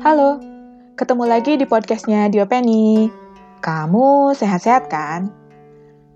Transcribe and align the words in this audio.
Halo, 0.00 0.40
ketemu 0.96 1.28
lagi 1.28 1.60
di 1.60 1.68
podcastnya 1.68 2.32
Diopeni. 2.32 3.12
Kamu 3.60 4.32
sehat-sehat 4.32 4.88
kan? 4.88 5.28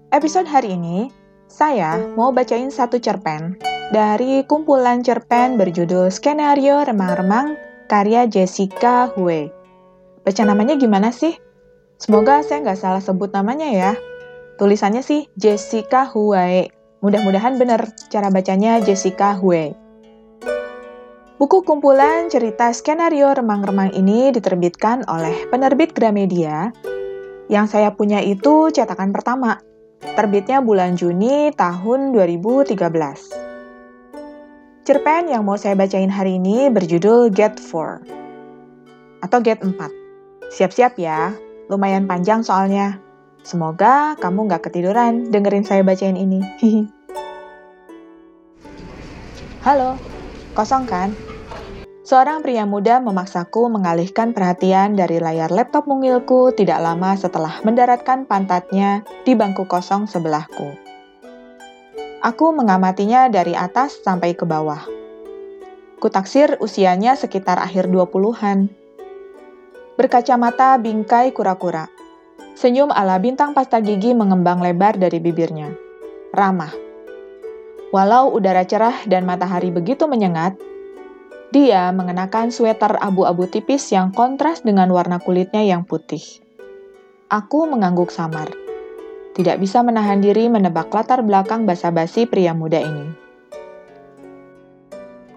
Episode 0.08 0.48
hari 0.48 0.72
ini, 0.72 1.12
saya 1.52 2.00
mau 2.16 2.32
bacain 2.32 2.72
satu 2.72 2.96
cerpen 2.96 3.60
dari 3.92 4.40
kumpulan 4.48 5.04
cerpen 5.04 5.60
berjudul 5.60 6.08
Skenario 6.08 6.80
Remang-Remang 6.80 7.60
karya 7.92 8.24
Jessica 8.24 9.12
Hue. 9.12 9.52
Baca 10.24 10.42
namanya 10.48 10.80
gimana 10.80 11.12
sih? 11.12 11.36
Semoga 12.00 12.40
saya 12.40 12.64
nggak 12.64 12.80
salah 12.80 13.04
sebut 13.04 13.36
namanya 13.36 13.68
ya. 13.68 13.92
Tulisannya 14.56 15.04
sih 15.04 15.28
Jessica 15.36 16.08
Hue. 16.08 16.72
Mudah-mudahan 17.04 17.60
benar 17.60 17.84
cara 18.08 18.32
bacanya 18.32 18.80
Jessica 18.80 19.36
Hue. 19.36 19.76
Buku 21.44 21.60
kumpulan 21.60 22.32
cerita 22.32 22.72
skenario 22.72 23.28
remang-remang 23.36 23.92
ini 23.92 24.32
diterbitkan 24.32 25.04
oleh 25.04 25.44
penerbit 25.52 25.92
Gramedia. 25.92 26.72
Yang 27.52 27.76
saya 27.76 27.92
punya 27.92 28.24
itu 28.24 28.72
cetakan 28.72 29.12
pertama. 29.12 29.60
Terbitnya 30.00 30.64
bulan 30.64 30.96
Juni 30.96 31.52
tahun 31.52 32.16
2013. 32.16 32.80
Cerpen 34.88 35.28
yang 35.28 35.44
mau 35.44 35.60
saya 35.60 35.76
bacain 35.76 36.08
hari 36.08 36.40
ini 36.40 36.72
berjudul 36.72 37.28
Get 37.28 37.60
4 37.60 39.28
atau 39.28 39.38
Get 39.44 39.60
4. 39.60 40.48
Siap-siap 40.48 40.96
ya, 40.96 41.36
lumayan 41.68 42.08
panjang 42.08 42.40
soalnya. 42.40 42.96
Semoga 43.44 44.16
kamu 44.16 44.48
nggak 44.48 44.72
ketiduran 44.72 45.28
dengerin 45.28 45.68
saya 45.68 45.84
bacain 45.84 46.16
ini. 46.16 46.40
Halo, 49.68 50.00
kosong 50.56 50.88
kan? 50.88 51.33
Seorang 52.04 52.44
pria 52.44 52.68
muda 52.68 53.00
memaksaku 53.00 53.72
mengalihkan 53.72 54.36
perhatian 54.36 54.92
dari 54.92 55.24
layar 55.24 55.48
laptop 55.48 55.88
mungilku 55.88 56.52
tidak 56.52 56.84
lama 56.84 57.16
setelah 57.16 57.64
mendaratkan 57.64 58.28
pantatnya 58.28 59.08
di 59.24 59.32
bangku 59.32 59.64
kosong 59.64 60.04
sebelahku. 60.04 60.76
Aku 62.20 62.52
mengamatinya 62.52 63.32
dari 63.32 63.56
atas 63.56 64.04
sampai 64.04 64.36
ke 64.36 64.44
bawah. 64.44 64.84
Kutaksir 65.96 66.60
usianya 66.60 67.16
sekitar 67.16 67.56
akhir 67.56 67.88
20-an. 67.88 68.68
Berkacamata 69.96 70.76
bingkai 70.76 71.32
kura-kura. 71.32 71.88
Senyum 72.52 72.92
ala 72.92 73.16
bintang 73.16 73.56
pasta 73.56 73.80
gigi 73.80 74.12
mengembang 74.12 74.60
lebar 74.60 75.00
dari 75.00 75.24
bibirnya. 75.24 75.72
Ramah. 76.36 76.76
Walau 77.96 78.28
udara 78.36 78.68
cerah 78.68 79.08
dan 79.08 79.24
matahari 79.24 79.72
begitu 79.72 80.04
menyengat, 80.04 80.60
dia 81.54 81.94
mengenakan 81.94 82.50
sweater 82.50 82.98
abu-abu 82.98 83.46
tipis 83.46 83.86
yang 83.94 84.10
kontras 84.10 84.66
dengan 84.66 84.90
warna 84.90 85.22
kulitnya 85.22 85.62
yang 85.62 85.86
putih. 85.86 86.42
Aku 87.30 87.70
mengangguk 87.70 88.10
samar. 88.10 88.50
Tidak 89.38 89.62
bisa 89.62 89.86
menahan 89.86 90.18
diri 90.18 90.50
menebak 90.50 90.90
latar 90.90 91.22
belakang 91.22 91.62
basa-basi 91.62 92.26
pria 92.26 92.50
muda 92.58 92.82
ini. 92.82 93.06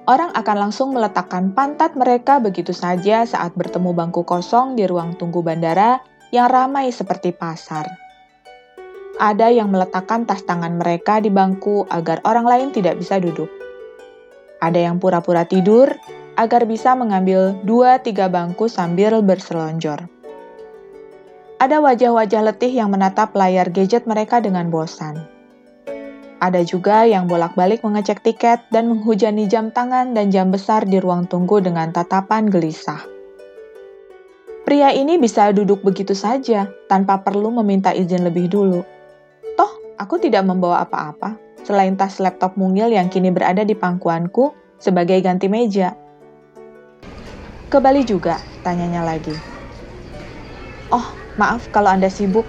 Orang 0.09 0.33
akan 0.33 0.57
langsung 0.57 0.97
meletakkan 0.97 1.53
pantat 1.53 1.93
mereka 1.93 2.41
begitu 2.41 2.73
saja 2.73 3.21
saat 3.21 3.53
bertemu 3.53 3.93
bangku 3.93 4.25
kosong 4.25 4.73
di 4.73 4.89
ruang 4.89 5.13
tunggu 5.21 5.45
bandara 5.45 6.01
yang 6.33 6.49
ramai 6.49 6.89
seperti 6.89 7.29
pasar. 7.29 7.85
Ada 9.21 9.53
yang 9.53 9.69
meletakkan 9.69 10.25
tas 10.25 10.41
tangan 10.41 10.81
mereka 10.81 11.21
di 11.21 11.29
bangku 11.29 11.85
agar 11.93 12.25
orang 12.25 12.45
lain 12.49 12.69
tidak 12.73 12.97
bisa 12.97 13.21
duduk. 13.21 13.56
Ada 14.57 14.89
yang 14.89 14.97
pura-pura 14.97 15.45
tidur 15.45 15.93
agar 16.37 16.65
bisa 16.65 16.97
mengambil 16.97 17.57
dua 17.61 18.01
tiga 18.01 18.25
bangku 18.29 18.65
sambil 18.65 19.21
berselonjor. 19.21 20.09
Ada 21.57 21.81
wajah-wajah 21.81 22.41
letih 22.53 22.69
yang 22.69 22.93
menatap 22.93 23.33
layar 23.33 23.73
gadget 23.73 24.05
mereka 24.05 24.37
dengan 24.37 24.69
bosan. 24.69 25.17
Ada 26.37 26.61
juga 26.61 27.01
yang 27.09 27.25
bolak-balik 27.25 27.81
mengecek 27.81 28.21
tiket 28.21 28.61
dan 28.69 28.93
menghujani 28.93 29.49
jam 29.49 29.73
tangan 29.73 30.13
dan 30.13 30.29
jam 30.29 30.53
besar 30.53 30.85
di 30.85 31.01
ruang 31.01 31.25
tunggu 31.25 31.57
dengan 31.57 31.89
tatapan 31.89 32.45
gelisah. 32.45 33.01
Pria 34.61 34.93
ini 34.93 35.17
bisa 35.17 35.49
duduk 35.49 35.81
begitu 35.81 36.13
saja 36.13 36.69
tanpa 36.85 37.25
perlu 37.25 37.49
meminta 37.49 37.89
izin 37.89 38.21
lebih 38.21 38.53
dulu. 38.53 38.85
Toh, 39.57 39.97
aku 39.97 40.21
tidak 40.21 40.45
membawa 40.45 40.85
apa-apa 40.85 41.46
selain 41.67 41.99
tas 41.99 42.23
laptop 42.23 42.55
mungil 42.55 42.87
yang 42.87 43.11
kini 43.11 43.27
berada 43.27 43.67
di 43.67 43.75
pangkuanku 43.75 44.55
sebagai 44.79 45.19
ganti 45.19 45.51
meja. 45.51 45.91
Ke 47.67 47.83
Bali 47.83 48.07
juga, 48.07 48.39
tanyanya 48.63 49.03
lagi. 49.03 49.35
Oh, 50.87 51.03
maaf 51.35 51.67
kalau 51.75 51.91
Anda 51.91 52.07
sibuk. 52.07 52.47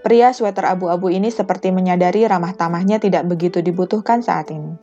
Pria 0.00 0.32
sweater 0.32 0.64
abu-abu 0.64 1.12
ini 1.12 1.28
seperti 1.28 1.68
menyadari 1.68 2.24
ramah 2.24 2.56
tamahnya 2.56 2.96
tidak 2.96 3.28
begitu 3.28 3.60
dibutuhkan 3.60 4.24
saat 4.24 4.48
ini. 4.48 4.80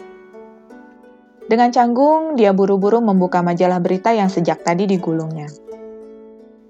Dengan 1.49 1.73
canggung, 1.73 2.37
dia 2.37 2.53
buru-buru 2.53 3.01
membuka 3.01 3.41
majalah 3.41 3.81
berita 3.81 4.13
yang 4.13 4.29
sejak 4.29 4.61
tadi 4.61 4.85
digulungnya. 4.85 5.49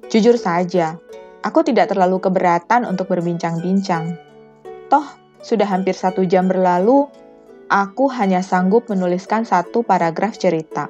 Jujur 0.08 0.40
saja, 0.40 0.96
aku 1.44 1.68
tidak 1.68 1.92
terlalu 1.92 2.24
keberatan 2.24 2.88
untuk 2.88 3.12
berbincang-bincang. 3.12 4.16
Toh, 4.88 5.25
sudah 5.46 5.70
hampir 5.70 5.94
satu 5.94 6.26
jam 6.26 6.50
berlalu, 6.50 7.06
aku 7.70 8.10
hanya 8.10 8.42
sanggup 8.42 8.90
menuliskan 8.90 9.46
satu 9.46 9.86
paragraf 9.86 10.42
cerita. 10.42 10.90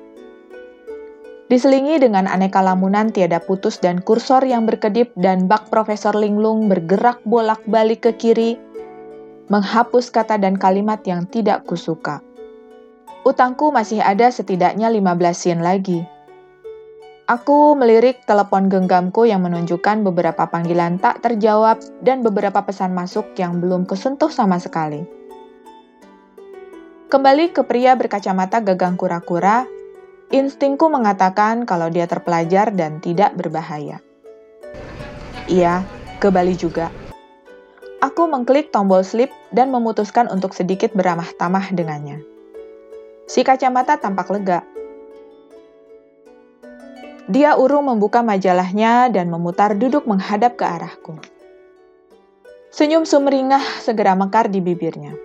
Diselingi 1.52 2.00
dengan 2.00 2.26
aneka 2.26 2.64
lamunan 2.64 3.12
tiada 3.12 3.44
putus 3.44 3.78
dan 3.84 4.00
kursor 4.00 4.48
yang 4.48 4.64
berkedip 4.64 5.12
dan 5.20 5.52
bak 5.52 5.68
Profesor 5.68 6.16
Linglung 6.16 6.72
bergerak 6.72 7.20
bolak-balik 7.28 8.08
ke 8.08 8.12
kiri, 8.16 8.56
menghapus 9.52 10.10
kata 10.10 10.40
dan 10.40 10.56
kalimat 10.56 11.04
yang 11.04 11.28
tidak 11.28 11.68
kusuka. 11.68 12.24
Utangku 13.28 13.70
masih 13.76 14.02
ada 14.02 14.32
setidaknya 14.32 14.88
15 14.90 15.36
sen 15.36 15.60
lagi. 15.62 16.15
Aku 17.26 17.74
melirik 17.74 18.22
telepon 18.30 18.70
genggamku 18.70 19.26
yang 19.26 19.42
menunjukkan 19.42 20.06
beberapa 20.06 20.46
panggilan 20.46 21.02
tak 21.02 21.26
terjawab 21.26 21.82
dan 22.06 22.22
beberapa 22.22 22.62
pesan 22.62 22.94
masuk 22.94 23.34
yang 23.34 23.58
belum 23.58 23.90
kesentuh 23.90 24.30
sama 24.30 24.62
sekali. 24.62 25.02
Kembali 27.10 27.50
ke 27.50 27.66
pria 27.66 27.98
berkacamata 27.98 28.62
gagang 28.62 28.94
kura-kura, 28.94 29.66
instingku 30.30 30.86
mengatakan 30.86 31.66
kalau 31.66 31.90
dia 31.90 32.06
terpelajar 32.06 32.70
dan 32.70 33.02
tidak 33.02 33.34
berbahaya. 33.34 34.06
Iya, 35.50 35.82
ke 36.22 36.30
Bali 36.30 36.54
juga. 36.54 36.94
Aku 38.06 38.30
mengklik 38.30 38.70
tombol 38.70 39.02
slip 39.02 39.34
dan 39.50 39.74
memutuskan 39.74 40.30
untuk 40.30 40.54
sedikit 40.54 40.94
beramah 40.94 41.34
tamah 41.42 41.74
dengannya. 41.74 42.22
Si 43.26 43.42
kacamata 43.42 43.98
tampak 43.98 44.30
lega, 44.30 44.62
dia 47.26 47.58
urung 47.58 47.90
membuka 47.90 48.22
majalahnya 48.22 49.10
dan 49.10 49.34
memutar 49.34 49.74
duduk 49.74 50.06
menghadap 50.06 50.62
ke 50.62 50.66
arahku. 50.66 51.18
Senyum 52.70 53.08
sumringah 53.08 53.82
segera 53.82 54.14
mekar 54.14 54.52
di 54.52 54.62
bibirnya. 54.62 55.18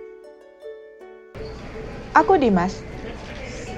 Aku 2.17 2.41
Dimas. 2.41 2.81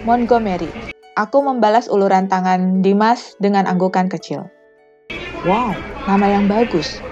Montgomery. 0.08 0.72
Aku 1.20 1.44
membalas 1.44 1.92
uluran 1.92 2.32
tangan 2.32 2.80
Dimas 2.80 3.36
dengan 3.44 3.68
anggukan 3.68 4.08
kecil. 4.08 4.48
Wow, 5.44 5.76
nama 6.08 6.32
yang 6.32 6.48
bagus. 6.48 7.04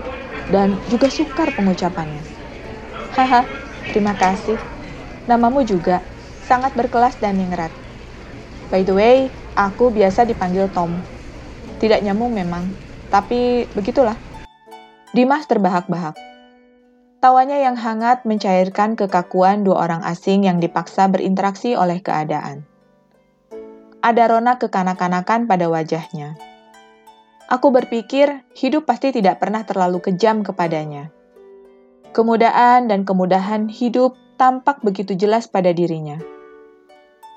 Dan 0.47 0.79
juga 0.87 1.11
sukar 1.11 1.51
pengucapannya. 1.51 2.23
Haha, 3.11 3.43
terima 3.91 4.15
kasih. 4.15 4.55
Namamu 5.27 5.67
juga 5.67 5.99
sangat 6.47 6.71
berkelas 6.73 7.19
dan 7.19 7.37
ningrat. 7.37 7.71
By 8.71 8.87
the 8.87 8.95
way, 8.95 9.17
Aku 9.51 9.91
biasa 9.91 10.23
dipanggil 10.23 10.71
Tom. 10.71 11.03
Tidak 11.75 11.99
nyambung 11.99 12.31
memang, 12.31 12.71
tapi 13.11 13.67
begitulah. 13.75 14.15
Dimas 15.11 15.43
terbahak-bahak. 15.43 16.15
Tawanya 17.19 17.59
yang 17.59 17.75
hangat 17.75 18.23
mencairkan 18.23 18.95
kekakuan 18.95 19.67
dua 19.67 19.83
orang 19.83 20.01
asing 20.07 20.47
yang 20.47 20.63
dipaksa 20.63 21.11
berinteraksi 21.11 21.75
oleh 21.75 21.99
keadaan. 21.99 22.63
Ada 23.99 24.31
rona 24.31 24.55
kekanak-kanakan 24.57 25.45
pada 25.45 25.67
wajahnya. 25.67 26.39
Aku 27.51 27.75
berpikir 27.75 28.47
hidup 28.55 28.87
pasti 28.87 29.11
tidak 29.11 29.43
pernah 29.43 29.67
terlalu 29.67 29.99
kejam 29.99 30.47
kepadanya. 30.47 31.11
Kemudaan 32.15 32.87
dan 32.87 33.03
kemudahan 33.03 33.67
hidup 33.67 34.15
tampak 34.39 34.79
begitu 34.79 35.11
jelas 35.13 35.51
pada 35.51 35.75
dirinya. 35.75 36.17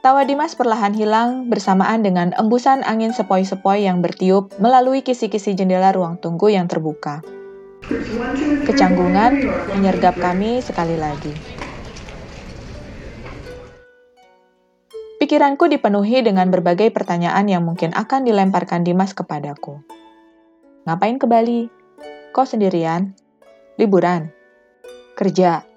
Tawa 0.05 0.21
Dimas 0.29 0.53
perlahan 0.53 0.93
hilang 0.93 1.49
bersamaan 1.49 2.05
dengan 2.05 2.37
embusan 2.37 2.85
angin 2.85 3.17
sepoi-sepoi 3.17 3.89
yang 3.89 4.05
bertiup 4.05 4.53
melalui 4.61 5.01
kisi-kisi 5.01 5.57
jendela 5.57 5.97
ruang 5.97 6.21
tunggu 6.21 6.53
yang 6.53 6.69
terbuka. 6.69 7.25
Kecanggungan 8.69 9.33
menyergap 9.73 10.21
kami 10.21 10.61
sekali 10.61 11.01
lagi. 11.01 11.33
Pikiranku 15.17 15.73
dipenuhi 15.73 16.21
dengan 16.21 16.53
berbagai 16.53 16.93
pertanyaan 16.93 17.49
yang 17.49 17.65
mungkin 17.65 17.97
akan 17.97 18.29
dilemparkan 18.29 18.85
Dimas 18.85 19.17
kepadaku. 19.17 19.81
Ngapain 20.85 21.17
ke 21.17 21.25
Bali? 21.25 21.73
Kok 22.37 22.45
sendirian? 22.45 23.17
Liburan? 23.81 24.29
Kerja? 25.17 25.74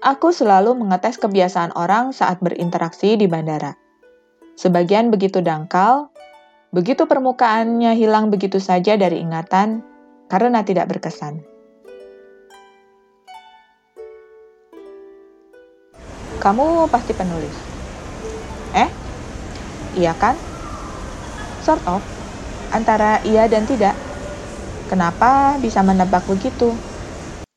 Aku 0.00 0.32
selalu 0.32 0.80
mengetes 0.80 1.20
kebiasaan 1.20 1.76
orang 1.76 2.16
saat 2.16 2.40
berinteraksi 2.40 3.20
di 3.20 3.28
bandara. 3.28 3.76
Sebagian 4.56 5.12
begitu 5.12 5.44
dangkal, 5.44 6.08
begitu 6.72 7.04
permukaannya 7.04 7.92
hilang 8.00 8.32
begitu 8.32 8.56
saja 8.64 8.96
dari 8.96 9.20
ingatan 9.20 9.84
karena 10.32 10.64
tidak 10.64 10.88
berkesan. 10.88 11.44
Kamu 16.40 16.88
pasti 16.88 17.12
penulis. 17.12 17.56
Eh? 18.72 18.88
Iya 20.00 20.16
kan? 20.16 20.32
Sort 21.60 21.84
of. 21.84 22.00
Antara 22.72 23.20
iya 23.28 23.44
dan 23.52 23.68
tidak. 23.68 23.92
Kenapa 24.88 25.60
bisa 25.60 25.84
menebak 25.84 26.24
begitu? 26.24 26.72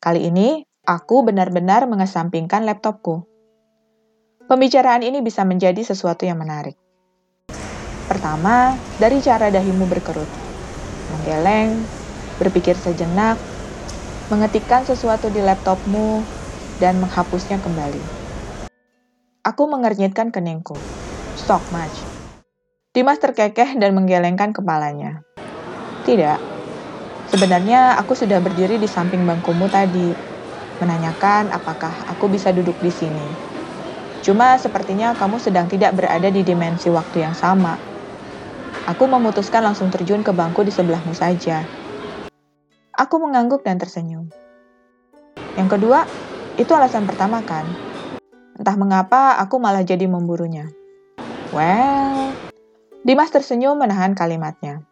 Kali 0.03 0.27
ini, 0.27 0.67
aku 0.83 1.23
benar-benar 1.23 1.87
mengesampingkan 1.87 2.67
laptopku. 2.67 3.23
Pembicaraan 4.43 4.99
ini 4.99 5.23
bisa 5.23 5.47
menjadi 5.47 5.79
sesuatu 5.79 6.27
yang 6.27 6.35
menarik. 6.35 6.75
Pertama, 8.11 8.75
dari 8.99 9.23
cara 9.23 9.47
dahimu 9.47 9.87
berkerut. 9.87 10.27
Menggeleng, 11.15 11.79
berpikir 12.35 12.75
sejenak, 12.75 13.39
mengetikkan 14.27 14.83
sesuatu 14.83 15.31
di 15.31 15.39
laptopmu, 15.39 16.19
dan 16.83 16.99
menghapusnya 16.99 17.63
kembali. 17.63 18.03
Aku 19.47 19.63
mengernyitkan 19.71 20.35
keningku. 20.35 20.75
Stock 21.39 21.63
match. 21.71 21.95
Dimas 22.91 23.23
terkekeh 23.23 23.79
dan 23.79 23.95
menggelengkan 23.95 24.51
kepalanya. 24.51 25.23
Tidak. 26.03 26.39
Sebenarnya 27.31 27.95
aku 27.95 28.13
sudah 28.19 28.43
berdiri 28.43 28.75
di 28.75 28.85
samping 28.85 29.23
bangkumu 29.23 29.65
tadi, 29.71 30.32
menanyakan 30.79 31.53
apakah 31.53 31.93
aku 32.09 32.31
bisa 32.31 32.49
duduk 32.49 32.77
di 32.81 32.89
sini. 32.89 33.27
Cuma 34.23 34.55
sepertinya 34.55 35.11
kamu 35.13 35.37
sedang 35.37 35.67
tidak 35.67 35.93
berada 35.99 36.31
di 36.31 36.41
dimensi 36.41 36.87
waktu 36.87 37.27
yang 37.27 37.35
sama. 37.35 37.75
Aku 38.87 39.03
memutuskan 39.07 39.63
langsung 39.63 39.91
terjun 39.91 40.23
ke 40.23 40.31
bangku 40.31 40.63
di 40.63 40.71
sebelahmu 40.71 41.11
saja. 41.11 41.63
Aku 42.95 43.19
mengangguk 43.19 43.67
dan 43.67 43.75
tersenyum. 43.79 44.31
Yang 45.59 45.69
kedua, 45.79 46.07
itu 46.55 46.71
alasan 46.71 47.03
pertama 47.03 47.43
kan? 47.43 47.65
Entah 48.55 48.77
mengapa 48.77 49.35
aku 49.41 49.59
malah 49.59 49.83
jadi 49.83 50.05
memburunya. 50.05 50.69
Well, 51.51 52.33
Dimas 53.03 53.35
tersenyum 53.35 53.75
menahan 53.75 54.15
kalimatnya. 54.15 54.87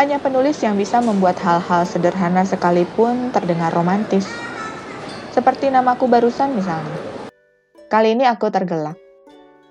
Hanya 0.00 0.16
penulis 0.16 0.56
yang 0.64 0.80
bisa 0.80 1.04
membuat 1.04 1.36
hal-hal 1.44 1.84
sederhana 1.84 2.48
sekalipun 2.48 3.28
terdengar 3.28 3.68
romantis. 3.76 4.24
Seperti 5.32 5.68
namaku 5.68 6.08
barusan 6.08 6.56
misalnya. 6.56 6.96
Kali 7.92 8.16
ini 8.16 8.24
aku 8.24 8.48
tergelak. 8.48 8.96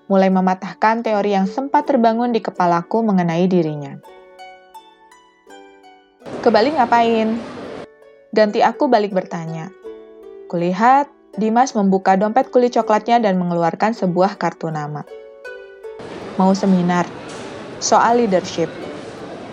Mulai 0.06 0.30
mematahkan 0.30 1.02
teori 1.02 1.34
yang 1.34 1.50
sempat 1.50 1.90
terbangun 1.90 2.30
di 2.30 2.42
kepalaku 2.44 3.02
mengenai 3.02 3.50
dirinya. 3.50 3.98
Kebalik 6.46 6.78
ngapain? 6.78 7.38
Ganti 8.30 8.62
aku 8.62 8.86
balik 8.90 9.14
bertanya. 9.14 9.74
Kulihat 10.50 11.10
Dimas 11.32 11.72
membuka 11.72 12.20
dompet 12.20 12.52
kulit 12.52 12.76
coklatnya 12.76 13.24
dan 13.24 13.40
mengeluarkan 13.40 13.96
sebuah 13.96 14.36
kartu 14.36 14.68
nama. 14.68 15.08
Mau 16.36 16.52
seminar. 16.52 17.08
Soal 17.80 18.20
leadership. 18.20 18.68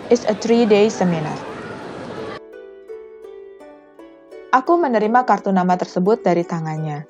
It's 0.09 0.25
a 0.25 0.33
three-day 0.33 0.89
seminar. 0.89 1.37
Aku 4.49 4.81
menerima 4.81 5.23
kartu 5.29 5.53
nama 5.53 5.77
tersebut 5.77 6.25
dari 6.25 6.41
tangannya. 6.41 7.05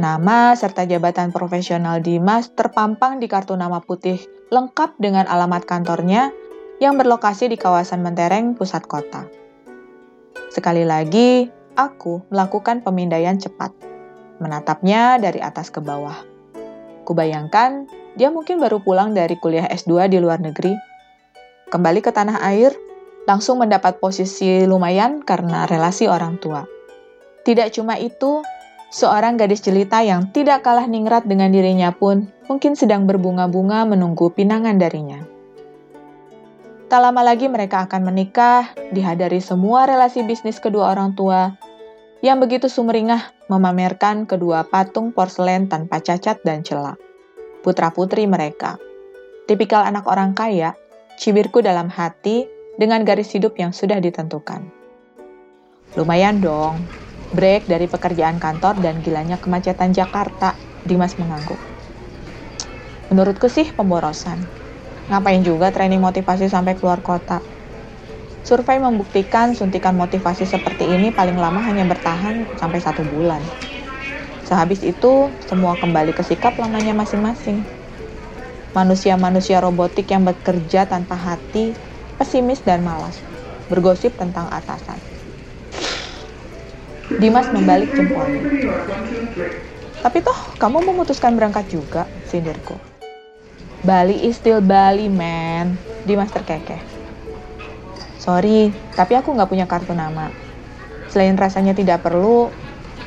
Nama 0.00 0.56
serta 0.56 0.88
jabatan 0.88 1.32
profesional 1.32 2.00
Dimas 2.00 2.52
terpampang 2.56 3.20
di 3.20 3.28
kartu 3.28 3.56
nama 3.56 3.84
putih 3.84 4.16
lengkap 4.48 4.96
dengan 4.96 5.28
alamat 5.28 5.68
kantornya 5.68 6.32
yang 6.80 6.96
berlokasi 6.96 7.52
di 7.52 7.60
kawasan 7.60 8.00
Mentereng, 8.00 8.56
pusat 8.56 8.88
kota. 8.88 9.28
Sekali 10.48 10.88
lagi, 10.88 11.52
Aku 11.76 12.24
melakukan 12.32 12.80
pemindaian 12.80 13.36
cepat, 13.36 13.68
menatapnya 14.40 15.20
dari 15.20 15.44
atas 15.44 15.68
ke 15.68 15.84
bawah. 15.84 16.16
Kubayangkan 17.04 17.84
dia 18.16 18.32
mungkin 18.32 18.64
baru 18.64 18.80
pulang 18.80 19.12
dari 19.12 19.36
kuliah 19.36 19.68
S2 19.68 20.08
di 20.08 20.16
luar 20.16 20.40
negeri. 20.40 20.95
Kembali 21.66 21.98
ke 21.98 22.14
tanah 22.14 22.38
air, 22.46 22.70
langsung 23.26 23.58
mendapat 23.58 23.98
posisi 23.98 24.62
lumayan 24.70 25.18
karena 25.26 25.66
relasi 25.66 26.06
orang 26.06 26.38
tua. 26.38 26.62
Tidak 27.42 27.74
cuma 27.74 27.98
itu, 27.98 28.46
seorang 28.94 29.34
gadis 29.34 29.66
jelita 29.66 29.98
yang 30.06 30.30
tidak 30.30 30.62
kalah 30.62 30.86
ningrat 30.86 31.26
dengan 31.26 31.50
dirinya 31.50 31.90
pun 31.90 32.30
mungkin 32.46 32.78
sedang 32.78 33.10
berbunga-bunga 33.10 33.82
menunggu 33.82 34.30
pinangan 34.30 34.78
darinya. 34.78 35.26
Tak 36.86 37.02
lama 37.02 37.26
lagi 37.26 37.50
mereka 37.50 37.82
akan 37.90 38.14
menikah, 38.14 38.70
dihadiri 38.94 39.42
semua 39.42 39.90
relasi 39.90 40.22
bisnis 40.22 40.62
kedua 40.62 40.94
orang 40.94 41.18
tua, 41.18 41.58
yang 42.22 42.38
begitu 42.38 42.70
sumringah 42.70 43.50
memamerkan 43.50 44.22
kedua 44.22 44.62
patung 44.70 45.10
porselen 45.10 45.66
tanpa 45.66 45.98
cacat 45.98 46.38
dan 46.46 46.62
celah. 46.62 46.94
Putra-putri 47.66 48.30
mereka. 48.30 48.78
Tipikal 49.50 49.82
anak 49.82 50.06
orang 50.06 50.30
kaya, 50.30 50.78
cibirku 51.16 51.64
dalam 51.64 51.88
hati 51.88 52.44
dengan 52.76 53.00
garis 53.02 53.32
hidup 53.32 53.56
yang 53.56 53.72
sudah 53.72 53.96
ditentukan. 53.98 54.68
Lumayan 55.96 56.44
dong, 56.44 56.92
break 57.32 57.64
dari 57.64 57.88
pekerjaan 57.88 58.36
kantor 58.36 58.84
dan 58.84 59.00
gilanya 59.00 59.40
kemacetan 59.40 59.96
Jakarta, 59.96 60.60
Dimas 60.84 61.16
mengangguk. 61.16 61.58
Menurutku 63.08 63.48
sih 63.48 63.72
pemborosan. 63.72 64.44
Ngapain 65.08 65.40
juga 65.40 65.72
training 65.72 66.04
motivasi 66.04 66.52
sampai 66.52 66.76
keluar 66.76 67.00
kota? 67.00 67.40
Survei 68.44 68.78
membuktikan 68.78 69.56
suntikan 69.56 69.96
motivasi 69.98 70.46
seperti 70.46 70.86
ini 70.86 71.10
paling 71.10 71.34
lama 71.34 71.58
hanya 71.64 71.82
bertahan 71.88 72.46
sampai 72.54 72.78
satu 72.78 73.02
bulan. 73.02 73.42
Sehabis 74.46 74.86
itu, 74.86 75.34
semua 75.42 75.74
kembali 75.74 76.14
ke 76.14 76.22
sikap 76.22 76.54
lamanya 76.54 76.94
masing-masing. 76.94 77.75
Manusia-manusia 78.76 79.56
robotik 79.64 80.12
yang 80.12 80.28
bekerja 80.28 80.84
tanpa 80.84 81.16
hati, 81.16 81.72
pesimis 82.20 82.60
dan 82.60 82.84
malas, 82.84 83.16
bergosip 83.72 84.12
tentang 84.20 84.52
atasan. 84.52 85.00
Dimas 87.16 87.48
membalik 87.56 87.88
jempolnya. 87.96 88.44
Tapi 90.04 90.20
toh, 90.20 90.36
kamu 90.60 90.92
memutuskan 90.92 91.32
berangkat 91.40 91.72
juga, 91.72 92.04
sindirku. 92.28 92.76
Bali 93.80 94.28
is 94.28 94.36
still 94.36 94.60
Bali, 94.60 95.08
man. 95.08 95.80
Dimas 96.04 96.28
terkekeh. 96.28 96.84
Sorry, 98.20 98.76
tapi 98.92 99.16
aku 99.16 99.32
nggak 99.32 99.48
punya 99.48 99.64
kartu 99.64 99.96
nama. 99.96 100.28
Selain 101.08 101.32
rasanya 101.32 101.72
tidak 101.72 102.04
perlu, 102.04 102.52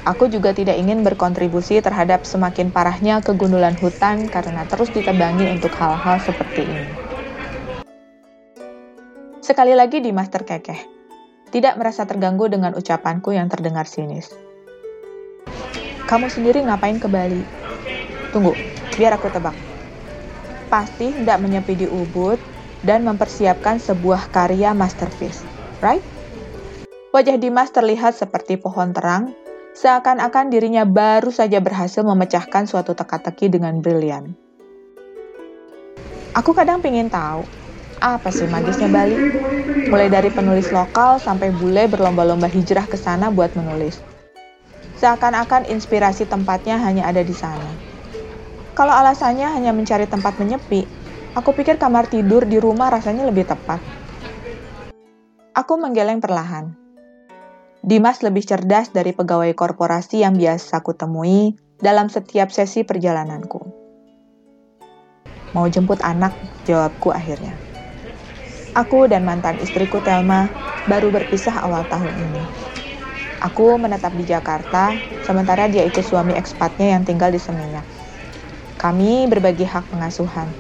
aku 0.08 0.32
juga 0.32 0.56
tidak 0.56 0.80
ingin 0.80 1.04
berkontribusi 1.04 1.80
terhadap 1.84 2.24
semakin 2.24 2.72
parahnya 2.72 3.20
kegundulan 3.24 3.76
hutan 3.76 4.28
karena 4.28 4.64
terus 4.68 4.92
ditebangi 4.92 5.48
untuk 5.50 5.76
hal-hal 5.76 6.20
seperti 6.22 6.64
ini. 6.64 6.94
Sekali 9.40 9.74
lagi 9.74 9.98
di 10.04 10.14
Master 10.14 10.46
Kekeh, 10.46 10.82
tidak 11.50 11.74
merasa 11.82 12.06
terganggu 12.06 12.46
dengan 12.52 12.78
ucapanku 12.78 13.34
yang 13.34 13.50
terdengar 13.50 13.90
sinis. 13.90 14.30
Kamu 16.06 16.30
sendiri 16.30 16.62
ngapain 16.66 17.02
ke 17.02 17.10
Bali? 17.10 17.42
Tunggu, 18.30 18.54
biar 18.94 19.18
aku 19.18 19.30
tebak. 19.34 19.58
Pasti 20.70 21.18
tidak 21.18 21.42
menyepi 21.42 21.74
di 21.74 21.88
Ubud 21.90 22.38
dan 22.86 23.02
mempersiapkan 23.02 23.82
sebuah 23.82 24.30
karya 24.30 24.78
masterpiece, 24.78 25.42
right? 25.82 26.06
Wajah 27.10 27.42
Dimas 27.42 27.74
terlihat 27.74 28.14
seperti 28.14 28.62
pohon 28.62 28.94
terang, 28.94 29.34
seakan-akan 29.80 30.52
dirinya 30.52 30.84
baru 30.84 31.32
saja 31.32 31.64
berhasil 31.64 32.04
memecahkan 32.04 32.68
suatu 32.68 32.92
teka-teki 32.92 33.48
dengan 33.48 33.80
brilian. 33.80 34.36
Aku 36.36 36.52
kadang 36.52 36.84
ingin 36.84 37.08
tahu, 37.08 37.48
apa 38.04 38.28
sih 38.28 38.44
magisnya 38.52 38.92
Bali? 38.92 39.16
Mulai 39.88 40.12
dari 40.12 40.28
penulis 40.36 40.68
lokal 40.76 41.24
sampai 41.24 41.56
bule 41.56 41.88
berlomba-lomba 41.88 42.52
hijrah 42.52 42.92
ke 42.92 43.00
sana 43.00 43.32
buat 43.32 43.56
menulis. 43.56 44.04
Seakan-akan 45.00 45.72
inspirasi 45.72 46.28
tempatnya 46.28 46.76
hanya 46.84 47.08
ada 47.08 47.24
di 47.24 47.32
sana. 47.32 47.72
Kalau 48.76 48.92
alasannya 48.92 49.48
hanya 49.48 49.72
mencari 49.72 50.12
tempat 50.12 50.36
menyepi, 50.44 51.00
Aku 51.38 51.54
pikir 51.54 51.78
kamar 51.78 52.10
tidur 52.10 52.42
di 52.42 52.58
rumah 52.58 52.90
rasanya 52.90 53.22
lebih 53.30 53.46
tepat. 53.46 53.78
Aku 55.54 55.78
menggeleng 55.78 56.18
perlahan. 56.18 56.89
Dimas 57.90 58.22
lebih 58.22 58.46
cerdas 58.46 58.94
dari 58.94 59.18
pegawai 59.18 59.50
korporasi 59.58 60.22
yang 60.22 60.38
biasa 60.38 60.86
aku 60.86 60.94
temui 60.94 61.58
dalam 61.82 62.06
setiap 62.06 62.54
sesi 62.54 62.86
perjalananku. 62.86 63.66
Mau 65.58 65.66
jemput 65.66 65.98
anak, 66.06 66.38
jawabku 66.70 67.10
akhirnya. 67.10 67.58
Aku 68.78 69.10
dan 69.10 69.26
mantan 69.26 69.58
istriku 69.58 70.06
Telma 70.06 70.54
baru 70.86 71.10
berpisah 71.10 71.66
awal 71.66 71.90
tahun 71.90 72.14
ini. 72.30 72.46
Aku 73.42 73.82
menetap 73.82 74.14
di 74.14 74.22
Jakarta, 74.22 74.94
sementara 75.26 75.66
dia 75.66 75.82
ikut 75.82 76.06
suami 76.06 76.38
ekspatnya 76.38 76.94
yang 76.94 77.10
tinggal 77.10 77.34
di 77.34 77.42
Seminyak. 77.42 77.90
Kami 78.78 79.26
berbagi 79.26 79.66
hak 79.66 79.90
pengasuhan. 79.90 80.54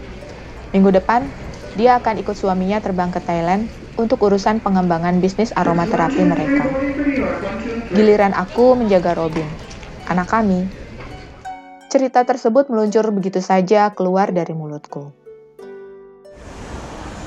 Minggu 0.73 0.97
depan, 0.97 1.29
dia 1.77 2.01
akan 2.01 2.25
ikut 2.25 2.33
suaminya 2.33 2.81
terbang 2.81 3.13
ke 3.13 3.21
Thailand 3.21 3.69
untuk 3.99 4.23
urusan 4.23 4.63
pengembangan 4.63 5.19
bisnis 5.19 5.51
aromaterapi 5.51 6.23
mereka. 6.23 6.65
Giliran 7.91 8.31
aku 8.31 8.79
menjaga 8.79 9.11
Robin, 9.19 9.51
anak 10.07 10.31
kami. 10.31 10.71
Cerita 11.91 12.23
tersebut 12.23 12.71
meluncur 12.71 13.03
begitu 13.11 13.43
saja 13.43 13.91
keluar 13.91 14.31
dari 14.31 14.55
mulutku. 14.55 15.11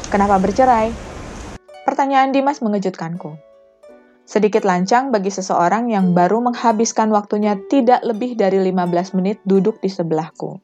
Kenapa 0.08 0.40
bercerai? 0.40 0.96
Pertanyaan 1.82 2.32
Dimas 2.32 2.62
mengejutkanku. 2.62 3.36
Sedikit 4.22 4.62
lancang 4.62 5.10
bagi 5.10 5.34
seseorang 5.34 5.90
yang 5.90 6.14
baru 6.14 6.38
menghabiskan 6.38 7.10
waktunya 7.10 7.58
tidak 7.66 8.06
lebih 8.06 8.38
dari 8.38 8.62
15 8.62 9.18
menit 9.18 9.42
duduk 9.42 9.82
di 9.82 9.90
sebelahku. 9.90 10.62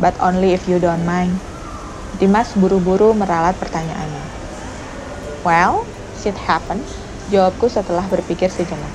But 0.00 0.16
only 0.24 0.56
if 0.56 0.64
you 0.64 0.80
don't 0.80 1.04
mind. 1.04 1.44
Dimas 2.16 2.56
buru-buru 2.56 3.12
meralat 3.12 3.60
pertanyaannya. 3.60 4.37
Well, 5.48 5.88
shit 6.12 6.36
happens, 6.36 7.08
jawabku 7.24 7.72
setelah 7.72 8.04
berpikir 8.04 8.52
sejenak. 8.52 8.92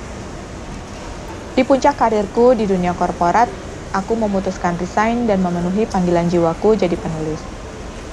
Di 1.58 1.66
puncak 1.66 1.98
karirku 1.98 2.54
di 2.54 2.70
dunia 2.70 2.94
korporat, 2.94 3.50
aku 3.90 4.14
memutuskan 4.14 4.78
resign 4.78 5.26
dan 5.26 5.42
memenuhi 5.42 5.90
panggilan 5.90 6.30
jiwaku 6.30 6.78
jadi 6.78 6.94
penulis. 6.94 7.42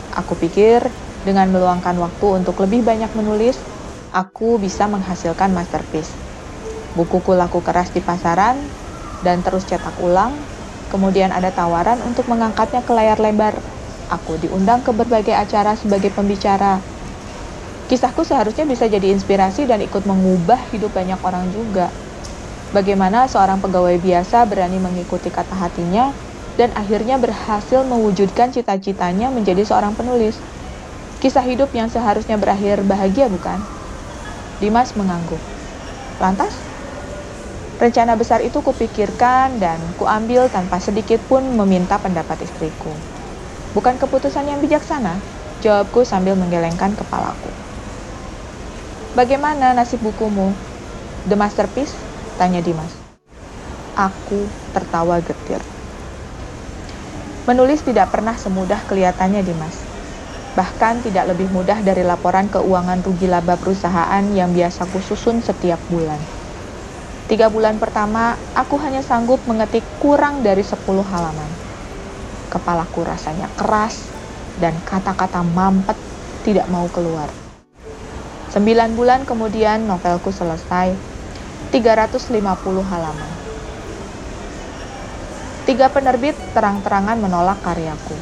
Aku 0.10 0.42
pikir 0.42 0.90
dengan 1.22 1.54
meluangkan 1.54 1.94
waktu 2.02 2.42
untuk 2.42 2.58
lebih 2.66 2.82
banyak 2.82 3.14
menulis, 3.14 3.62
aku 4.10 4.58
bisa 4.58 4.90
menghasilkan 4.90 5.54
masterpiece. 5.54 6.18
Bukuku 6.98 7.38
laku 7.38 7.62
keras 7.62 7.94
di 7.94 8.02
pasaran 8.02 8.74
dan 9.22 9.46
terus 9.46 9.70
cetak 9.70 10.02
ulang. 10.02 10.50
Kemudian 10.90 11.30
ada 11.30 11.54
tawaran 11.54 12.02
untuk 12.02 12.26
mengangkatnya 12.26 12.82
ke 12.82 12.90
layar 12.90 13.22
lebar. 13.22 13.70
Aku 14.10 14.42
diundang 14.42 14.82
ke 14.82 14.90
berbagai 14.98 15.38
acara 15.38 15.78
sebagai 15.78 16.10
pembicara. 16.10 16.90
Kisahku 17.92 18.24
seharusnya 18.24 18.64
bisa 18.64 18.88
jadi 18.88 19.12
inspirasi 19.12 19.68
dan 19.68 19.84
ikut 19.84 20.08
mengubah 20.08 20.72
hidup 20.72 20.96
banyak 20.96 21.20
orang 21.28 21.52
juga. 21.52 21.92
Bagaimana 22.72 23.28
seorang 23.28 23.60
pegawai 23.60 24.00
biasa 24.00 24.48
berani 24.48 24.80
mengikuti 24.80 25.28
kata 25.28 25.60
hatinya 25.60 26.16
dan 26.56 26.72
akhirnya 26.72 27.20
berhasil 27.20 27.84
mewujudkan 27.84 28.56
cita-citanya 28.56 29.28
menjadi 29.28 29.68
seorang 29.68 30.00
penulis. 30.00 30.40
Kisah 31.20 31.44
hidup 31.44 31.76
yang 31.76 31.92
seharusnya 31.92 32.40
berakhir 32.40 32.80
bahagia, 32.88 33.28
bukan? 33.28 33.68
Dimas 34.64 34.96
mengangguk. 34.96 35.44
Lantas, 36.16 36.72
rencana 37.76 38.16
besar 38.16 38.40
itu 38.40 38.64
kupikirkan 38.64 39.60
dan 39.60 39.92
kuambil 40.00 40.48
tanpa 40.48 40.80
sedikit 40.80 41.28
pun 41.28 41.44
meminta 41.60 42.00
pendapat 42.00 42.40
istriku. 42.48 43.04
Bukan 43.76 44.00
keputusan 44.00 44.48
yang 44.48 44.64
bijaksana, 44.64 45.28
jawabku 45.60 46.08
sambil 46.08 46.40
menggelengkan 46.40 46.96
kepalaku. 46.96 47.52
Bagaimana 49.12 49.76
nasib 49.76 50.00
bukumu? 50.00 50.56
The 51.28 51.36
Masterpiece? 51.36 51.92
Tanya 52.40 52.64
Dimas. 52.64 52.96
Aku 53.92 54.48
tertawa 54.72 55.20
getir. 55.20 55.60
Menulis 57.44 57.84
tidak 57.84 58.08
pernah 58.08 58.40
semudah 58.40 58.80
kelihatannya, 58.88 59.44
Dimas. 59.44 59.76
Bahkan 60.56 61.04
tidak 61.04 61.28
lebih 61.28 61.52
mudah 61.52 61.84
dari 61.84 62.08
laporan 62.08 62.48
keuangan 62.48 63.04
rugi 63.04 63.28
laba 63.28 63.60
perusahaan 63.60 64.24
yang 64.32 64.56
biasa 64.56 64.88
kususun 64.88 65.44
setiap 65.44 65.84
bulan. 65.92 66.20
Tiga 67.28 67.52
bulan 67.52 67.84
pertama, 67.84 68.40
aku 68.56 68.80
hanya 68.80 69.04
sanggup 69.04 69.44
mengetik 69.44 69.84
kurang 70.00 70.40
dari 70.40 70.64
10 70.64 70.80
halaman. 71.04 71.52
Kepalaku 72.48 73.04
rasanya 73.04 73.52
keras, 73.60 74.08
dan 74.56 74.80
kata-kata 74.88 75.44
mampet 75.44 76.00
tidak 76.48 76.72
mau 76.72 76.88
keluar. 76.88 77.41
Sembilan 78.52 79.00
bulan 79.00 79.24
kemudian 79.24 79.88
novelku 79.88 80.28
selesai, 80.28 81.00
350 81.72 82.84
halaman. 82.84 83.32
Tiga 85.64 85.88
penerbit 85.88 86.36
terang-terangan 86.52 87.16
menolak 87.16 87.64
karyaku. 87.64 88.20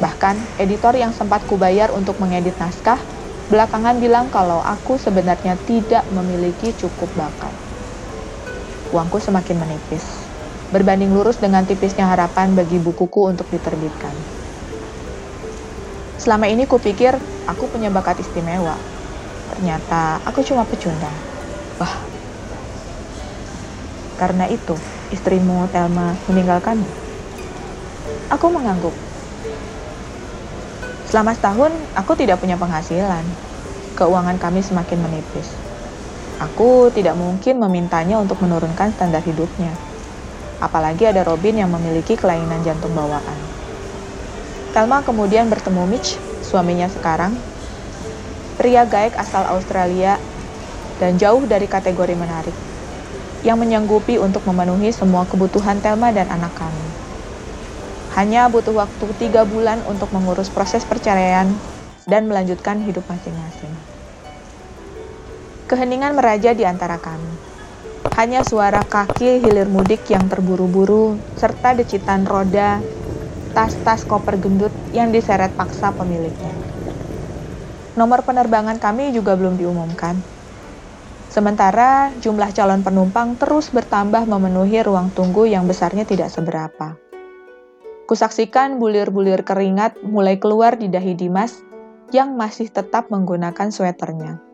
Bahkan, 0.00 0.56
editor 0.56 0.96
yang 0.96 1.12
sempat 1.12 1.44
kubayar 1.44 1.92
untuk 1.92 2.16
mengedit 2.16 2.56
naskah, 2.56 2.96
belakangan 3.52 4.00
bilang 4.00 4.32
kalau 4.32 4.64
aku 4.64 4.96
sebenarnya 4.96 5.60
tidak 5.68 6.08
memiliki 6.08 6.72
cukup 6.72 7.12
bakat. 7.12 7.52
Uangku 8.88 9.20
semakin 9.20 9.60
menipis, 9.60 10.32
berbanding 10.72 11.12
lurus 11.12 11.36
dengan 11.36 11.68
tipisnya 11.68 12.08
harapan 12.08 12.56
bagi 12.56 12.80
bukuku 12.80 13.28
untuk 13.28 13.52
diterbitkan. 13.52 14.16
Selama 16.16 16.48
ini 16.48 16.64
kupikir 16.64 17.20
aku 17.44 17.68
punya 17.68 17.92
bakat 17.92 18.24
istimewa. 18.24 18.91
Ternyata 19.52 20.24
aku 20.24 20.40
cuma 20.40 20.64
pecundang. 20.64 21.12
Wah. 21.76 21.92
Karena 24.16 24.48
itu, 24.48 24.72
istrimu 25.12 25.68
Telma 25.68 26.16
meninggalkanmu? 26.24 26.88
Aku 28.32 28.48
mengangguk. 28.48 28.96
Selama 31.04 31.36
setahun, 31.36 31.68
aku 31.92 32.16
tidak 32.16 32.40
punya 32.40 32.56
penghasilan. 32.56 33.20
Keuangan 33.92 34.40
kami 34.40 34.64
semakin 34.64 35.04
menipis. 35.04 35.52
Aku 36.40 36.88
tidak 36.88 37.12
mungkin 37.20 37.60
memintanya 37.60 38.16
untuk 38.16 38.40
menurunkan 38.40 38.96
standar 38.96 39.20
hidupnya. 39.20 39.76
Apalagi 40.64 41.12
ada 41.12 41.20
Robin 41.28 41.60
yang 41.60 41.68
memiliki 41.68 42.16
kelainan 42.16 42.64
jantung 42.64 42.96
bawaan. 42.96 43.36
Telma 44.72 45.04
kemudian 45.04 45.52
bertemu 45.52 45.84
Mitch, 45.84 46.16
suaminya 46.40 46.88
sekarang, 46.88 47.36
pria 48.56 48.84
gaek 48.84 49.16
asal 49.16 49.48
Australia 49.48 50.20
dan 51.00 51.16
jauh 51.16 51.42
dari 51.48 51.66
kategori 51.66 52.14
menarik 52.14 52.54
yang 53.42 53.58
menyanggupi 53.58 54.22
untuk 54.22 54.46
memenuhi 54.46 54.94
semua 54.94 55.26
kebutuhan 55.26 55.82
Telma 55.82 56.14
dan 56.14 56.30
anak 56.30 56.54
kami. 56.54 56.86
Hanya 58.14 58.46
butuh 58.46 58.76
waktu 58.76 59.06
tiga 59.18 59.42
bulan 59.42 59.82
untuk 59.88 60.12
mengurus 60.14 60.52
proses 60.52 60.86
perceraian 60.86 61.48
dan 62.06 62.28
melanjutkan 62.30 62.78
hidup 62.84 63.02
masing-masing. 63.08 63.72
Keheningan 65.66 66.12
meraja 66.12 66.52
di 66.52 66.62
antara 66.68 67.00
kami. 67.00 67.32
Hanya 68.12 68.44
suara 68.44 68.84
kaki 68.84 69.40
hilir 69.40 69.64
mudik 69.72 70.04
yang 70.12 70.28
terburu-buru, 70.28 71.16
serta 71.40 71.72
decitan 71.72 72.28
roda, 72.28 72.84
tas-tas 73.56 74.04
koper 74.04 74.36
gendut 74.36 74.74
yang 74.92 75.08
diseret 75.08 75.56
paksa 75.56 75.96
pemiliknya. 75.96 76.71
Nomor 77.92 78.24
penerbangan 78.24 78.80
kami 78.80 79.12
juga 79.12 79.36
belum 79.36 79.60
diumumkan, 79.60 80.24
Sementara 81.32 82.12
jumlah 82.20 82.52
calon 82.52 82.84
penumpang 82.84 83.40
terus 83.40 83.72
bertambah 83.72 84.28
memenuhi 84.28 84.84
ruang 84.84 85.16
tunggu 85.16 85.48
yang 85.48 85.64
besarnya 85.64 86.04
tidak 86.04 86.28
seberapa. 86.28 87.00
Kusaksikan 88.04 88.76
bulir-bulir 88.76 89.40
keringat 89.40 89.96
mulai 90.04 90.36
keluar 90.36 90.76
di 90.76 90.92
dahi 90.92 91.16
Dimas 91.16 91.64
yang 92.12 92.36
masih 92.36 92.68
tetap 92.68 93.08
menggunakan 93.08 93.72
sweaternya. 93.72 94.44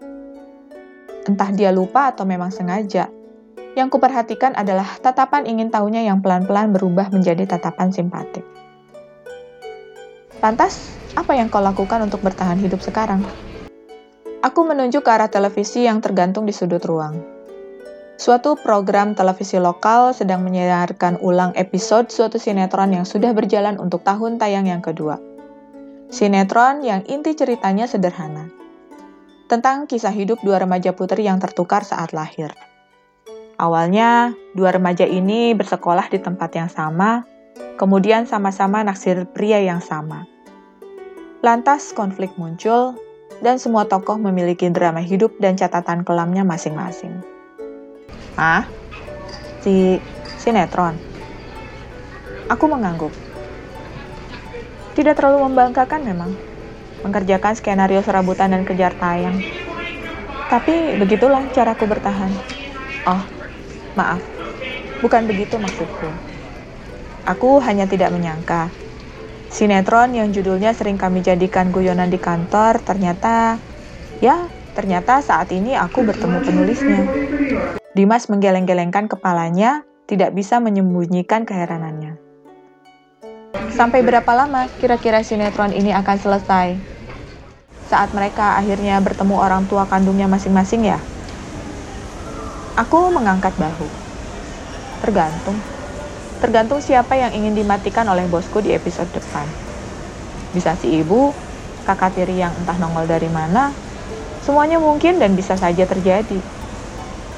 Entah 1.26 1.50
dia 1.50 1.74
lupa 1.74 2.14
atau 2.14 2.22
memang 2.22 2.54
sengaja, 2.54 3.10
yang 3.74 3.90
kuperhatikan 3.90 4.54
adalah 4.54 4.86
tatapan 5.02 5.50
ingin 5.50 5.74
tahunya 5.74 6.06
yang 6.06 6.22
pelan-pelan 6.22 6.70
berubah 6.70 7.10
menjadi 7.10 7.58
tatapan 7.58 7.90
simpatik. 7.90 8.46
Lantas, 10.38 10.94
apa 11.18 11.34
yang 11.34 11.50
kau 11.50 11.58
lakukan 11.58 11.98
untuk 11.98 12.22
bertahan 12.22 12.62
hidup 12.62 12.78
sekarang? 12.78 13.26
Aku 14.38 14.62
menunjuk 14.62 15.02
ke 15.02 15.10
arah 15.10 15.26
televisi 15.26 15.82
yang 15.82 15.98
tergantung 15.98 16.46
di 16.46 16.54
sudut 16.54 16.78
ruang. 16.86 17.18
Suatu 18.14 18.54
program 18.54 19.18
televisi 19.18 19.58
lokal 19.58 20.14
sedang 20.14 20.46
menyiarkan 20.46 21.18
ulang 21.26 21.54
episode 21.58 22.14
suatu 22.14 22.38
sinetron 22.38 22.94
yang 22.94 23.02
sudah 23.02 23.34
berjalan 23.34 23.82
untuk 23.82 24.06
tahun 24.06 24.38
tayang 24.38 24.70
yang 24.70 24.78
kedua. 24.78 25.18
Sinetron 26.06 26.86
yang 26.86 27.02
inti 27.10 27.34
ceritanya 27.34 27.90
sederhana. 27.90 28.46
Tentang 29.50 29.90
kisah 29.90 30.14
hidup 30.14 30.38
dua 30.46 30.62
remaja 30.62 30.94
putri 30.94 31.26
yang 31.26 31.42
tertukar 31.42 31.82
saat 31.82 32.14
lahir. 32.14 32.54
Awalnya, 33.58 34.38
dua 34.54 34.70
remaja 34.70 35.02
ini 35.02 35.50
bersekolah 35.58 36.06
di 36.06 36.22
tempat 36.22 36.50
yang 36.54 36.70
sama, 36.70 37.26
kemudian 37.78 38.26
sama-sama 38.26 38.82
naksir 38.82 39.28
pria 39.30 39.62
yang 39.62 39.78
sama. 39.82 40.26
Lantas 41.40 41.94
konflik 41.94 42.34
muncul, 42.34 42.98
dan 43.38 43.62
semua 43.62 43.86
tokoh 43.86 44.18
memiliki 44.18 44.66
drama 44.70 44.98
hidup 44.98 45.38
dan 45.38 45.54
catatan 45.54 46.02
kelamnya 46.02 46.42
masing-masing. 46.42 47.14
Ah, 48.34 48.66
si 49.62 50.02
sinetron. 50.38 50.98
Aku 52.50 52.66
mengangguk. 52.66 53.12
Tidak 54.98 55.14
terlalu 55.14 55.46
membanggakan 55.46 56.02
memang, 56.02 56.34
mengerjakan 57.06 57.54
skenario 57.54 58.02
serabutan 58.02 58.50
dan 58.50 58.66
kejar 58.66 58.90
tayang. 58.98 59.38
Tapi 60.50 60.98
begitulah 60.98 61.44
caraku 61.54 61.86
bertahan. 61.86 62.32
Oh, 63.06 63.22
maaf, 63.94 64.22
bukan 65.04 65.28
begitu 65.28 65.60
maksudku. 65.60 66.37
Aku 67.28 67.60
hanya 67.60 67.84
tidak 67.84 68.08
menyangka. 68.08 68.72
Sinetron 69.52 70.16
yang 70.16 70.32
judulnya 70.32 70.72
sering 70.72 70.96
kami 70.96 71.20
jadikan 71.20 71.68
guyonan 71.68 72.08
di 72.08 72.16
kantor 72.16 72.80
ternyata, 72.80 73.60
ya 74.24 74.48
ternyata 74.72 75.20
saat 75.20 75.52
ini 75.52 75.76
aku 75.76 76.08
bertemu 76.08 76.40
penulisnya. 76.40 77.04
Dimas 77.92 78.32
menggeleng-gelengkan 78.32 79.12
kepalanya, 79.12 79.84
tidak 80.08 80.32
bisa 80.32 80.56
menyembunyikan 80.56 81.44
keheranannya. 81.44 82.16
Sampai 83.68 84.00
berapa 84.00 84.32
lama 84.32 84.72
kira-kira 84.80 85.20
sinetron 85.20 85.76
ini 85.76 85.92
akan 85.92 86.16
selesai? 86.16 86.80
Saat 87.84 88.16
mereka 88.16 88.56
akhirnya 88.56 88.96
bertemu 89.04 89.36
orang 89.36 89.68
tua 89.68 89.84
kandungnya 89.84 90.32
masing-masing 90.32 90.88
ya? 90.88 91.04
Aku 92.80 93.12
mengangkat 93.12 93.52
bahu. 93.60 93.88
Tergantung. 95.04 95.77
Tergantung 96.38 96.78
siapa 96.78 97.18
yang 97.18 97.34
ingin 97.34 97.58
dimatikan 97.58 98.06
oleh 98.06 98.22
bosku 98.30 98.62
di 98.62 98.70
episode 98.70 99.10
depan. 99.10 99.42
Bisa 100.54 100.78
si 100.78 101.02
ibu, 101.02 101.34
kakak 101.82 102.14
tiri 102.14 102.38
yang 102.38 102.54
entah 102.62 102.78
nongol 102.78 103.10
dari 103.10 103.26
mana, 103.26 103.74
semuanya 104.46 104.78
mungkin 104.78 105.18
dan 105.18 105.34
bisa 105.34 105.58
saja 105.58 105.82
terjadi. 105.82 106.38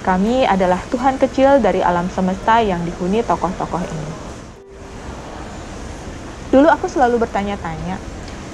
Kami 0.04 0.45
adalah 0.45 0.80
Tuhan 0.92 1.16
kecil 1.16 1.64
dari 1.64 1.80
alam 1.80 2.12
semesta 2.12 2.61
yang 2.61 2.85
dihuni 2.85 3.25
tokoh-tokoh 3.25 3.85
ini. 3.85 4.11
Dulu 6.52 6.69
aku 6.69 6.85
selalu 6.85 7.25
bertanya-tanya, 7.25 7.97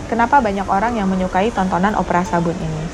kenapa 0.06 0.38
banyak 0.38 0.68
orang 0.70 0.94
yang 0.94 1.10
menyukai 1.10 1.50
tontonan 1.50 1.98
opera 1.98 2.22
sabun 2.22 2.54
ini? 2.54 2.84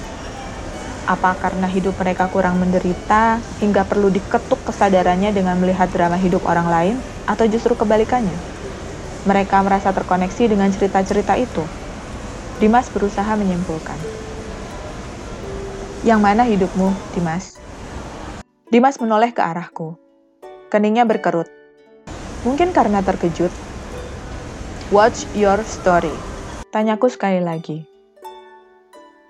Apa 1.04 1.35
karena 1.37 1.66
hidup 1.66 1.99
mereka 1.99 2.30
kurang 2.30 2.62
menderita 2.62 3.42
hingga 3.59 3.82
perlu 3.85 4.09
diketuk 4.09 4.62
kesadarannya 4.62 5.35
dengan 5.35 5.59
melihat 5.59 5.90
drama 5.90 6.14
hidup 6.14 6.47
orang 6.47 6.68
lain, 6.71 6.97
atau 7.29 7.47
justru 7.47 7.79
kebalikannya? 7.79 8.38
Mereka 9.23 9.62
merasa 9.62 9.95
terkoneksi 9.95 10.50
dengan 10.50 10.71
cerita-cerita 10.75 11.38
itu. 11.38 11.62
Dimas 12.59 12.91
berusaha 12.91 13.33
menyimpulkan. 13.38 13.99
Yang 16.02 16.21
mana 16.21 16.43
hidupmu, 16.43 16.91
Dimas? 17.14 17.62
Dimas 18.67 18.99
menoleh 18.99 19.31
ke 19.31 19.38
arahku. 19.38 19.95
Keningnya 20.67 21.07
berkerut. 21.07 21.47
Mungkin 22.43 22.75
karena 22.75 22.99
terkejut. 23.07 23.55
Watch 24.91 25.31
your 25.38 25.62
story. 25.62 26.11
Tanyaku 26.75 27.07
sekali 27.07 27.38
lagi. 27.38 27.87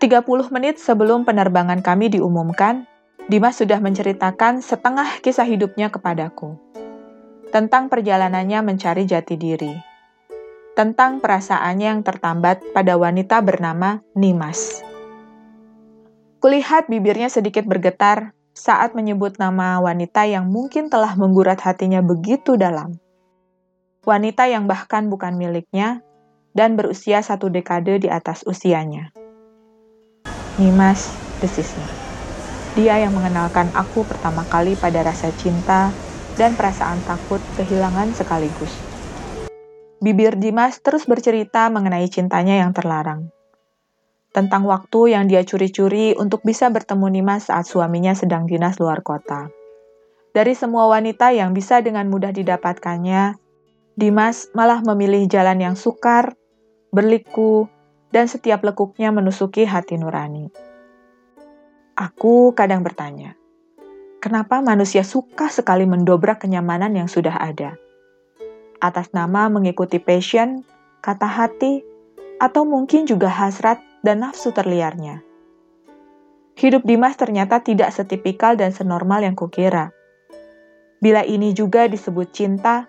30 0.00 0.24
menit 0.50 0.80
sebelum 0.80 1.28
penerbangan 1.28 1.84
kami 1.84 2.08
diumumkan, 2.08 2.88
Dimas 3.28 3.60
sudah 3.60 3.78
menceritakan 3.78 4.58
setengah 4.64 5.20
kisah 5.22 5.46
hidupnya 5.46 5.92
kepadaku. 5.92 6.71
Tentang 7.52 7.92
perjalanannya 7.92 8.64
mencari 8.64 9.04
jati 9.04 9.36
diri. 9.36 9.76
Tentang 10.72 11.20
perasaannya 11.20 11.84
yang 11.84 12.00
tertambat 12.00 12.64
pada 12.72 12.96
wanita 12.96 13.44
bernama 13.44 14.00
Nimas. 14.16 14.80
Kulihat 16.40 16.88
bibirnya 16.88 17.28
sedikit 17.28 17.68
bergetar 17.68 18.32
saat 18.56 18.96
menyebut 18.96 19.36
nama 19.36 19.76
wanita 19.84 20.24
yang 20.24 20.48
mungkin 20.48 20.88
telah 20.88 21.12
menggurat 21.12 21.60
hatinya 21.60 22.00
begitu 22.00 22.56
dalam. 22.56 22.96
Wanita 24.08 24.48
yang 24.48 24.64
bahkan 24.64 25.12
bukan 25.12 25.36
miliknya 25.36 26.00
dan 26.56 26.72
berusia 26.72 27.20
satu 27.20 27.52
dekade 27.52 28.00
di 28.00 28.08
atas 28.08 28.48
usianya. 28.48 29.12
Nimas, 30.56 31.20
desisnya. 31.36 31.92
Dia 32.72 32.96
yang 32.96 33.12
mengenalkan 33.12 33.76
aku 33.76 34.08
pertama 34.08 34.48
kali 34.48 34.72
pada 34.72 35.04
rasa 35.04 35.28
cinta 35.36 35.92
dan 36.38 36.56
perasaan 36.56 37.04
takut 37.04 37.40
kehilangan 37.56 38.16
sekaligus. 38.16 38.72
Bibir 40.02 40.34
Dimas 40.34 40.82
terus 40.82 41.06
bercerita 41.06 41.70
mengenai 41.70 42.10
cintanya 42.10 42.58
yang 42.58 42.74
terlarang 42.74 43.30
tentang 44.32 44.64
waktu 44.64 45.12
yang 45.12 45.28
dia 45.28 45.44
curi-curi 45.44 46.16
untuk 46.16 46.40
bisa 46.42 46.72
bertemu 46.72 47.20
Nimas 47.20 47.52
saat 47.52 47.68
suaminya 47.68 48.16
sedang 48.16 48.48
dinas 48.48 48.80
luar 48.80 49.04
kota. 49.04 49.52
Dari 50.32 50.56
semua 50.56 50.88
wanita 50.88 51.36
yang 51.36 51.52
bisa 51.52 51.84
dengan 51.84 52.08
mudah 52.08 52.32
didapatkannya, 52.32 53.36
Dimas 53.92 54.48
malah 54.56 54.80
memilih 54.80 55.28
jalan 55.28 55.60
yang 55.60 55.76
sukar, 55.76 56.32
berliku, 56.88 57.68
dan 58.08 58.24
setiap 58.24 58.64
lekuknya 58.64 59.12
menusuki 59.12 59.68
hati 59.68 60.00
nurani. 60.00 60.48
Aku 61.92 62.56
kadang 62.56 62.80
bertanya, 62.80 63.36
kenapa 64.22 64.62
manusia 64.62 65.02
suka 65.02 65.50
sekali 65.50 65.82
mendobrak 65.82 66.46
kenyamanan 66.46 66.94
yang 66.94 67.10
sudah 67.10 67.34
ada? 67.42 67.74
Atas 68.78 69.10
nama 69.10 69.50
mengikuti 69.50 69.98
passion, 69.98 70.62
kata 71.02 71.26
hati, 71.26 71.82
atau 72.38 72.62
mungkin 72.62 73.10
juga 73.10 73.26
hasrat 73.26 73.82
dan 74.06 74.22
nafsu 74.22 74.54
terliarnya. 74.54 75.26
Hidup 76.54 76.86
Dimas 76.86 77.18
ternyata 77.18 77.58
tidak 77.66 77.90
setipikal 77.90 78.54
dan 78.54 78.70
senormal 78.70 79.26
yang 79.26 79.34
kukira. 79.34 79.90
Bila 81.02 81.26
ini 81.26 81.50
juga 81.50 81.90
disebut 81.90 82.30
cinta, 82.30 82.86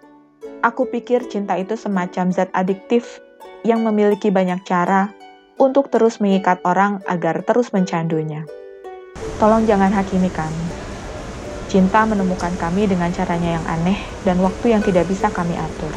aku 0.62 0.86
pikir 0.86 1.26
cinta 1.34 1.58
itu 1.58 1.74
semacam 1.74 2.30
zat 2.30 2.54
adiktif 2.54 3.18
yang 3.66 3.82
memiliki 3.82 4.30
banyak 4.30 4.62
cara 4.70 5.10
untuk 5.58 5.90
terus 5.90 6.22
mengikat 6.22 6.62
orang 6.62 7.02
agar 7.10 7.42
terus 7.42 7.74
mencandunya. 7.74 8.46
Tolong 9.42 9.66
jangan 9.66 9.90
hakimi 9.94 10.30
kami. 10.30 10.73
Cinta 11.74 12.06
menemukan 12.06 12.54
kami 12.54 12.86
dengan 12.86 13.10
caranya 13.10 13.58
yang 13.58 13.66
aneh 13.66 13.98
dan 14.22 14.38
waktu 14.46 14.78
yang 14.78 14.86
tidak 14.86 15.10
bisa 15.10 15.34
kami 15.34 15.58
atur. 15.58 15.90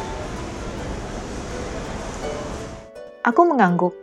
Aku 3.21 3.45
mengangguk 3.45 3.93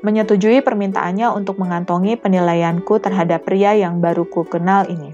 menyetujui 0.00 0.64
permintaannya 0.64 1.28
untuk 1.36 1.60
mengantongi 1.60 2.16
penilaianku 2.16 3.04
terhadap 3.04 3.44
pria 3.44 3.76
yang 3.76 4.00
baru 4.00 4.24
ku 4.32 4.48
kenal 4.48 4.88
ini, 4.88 5.12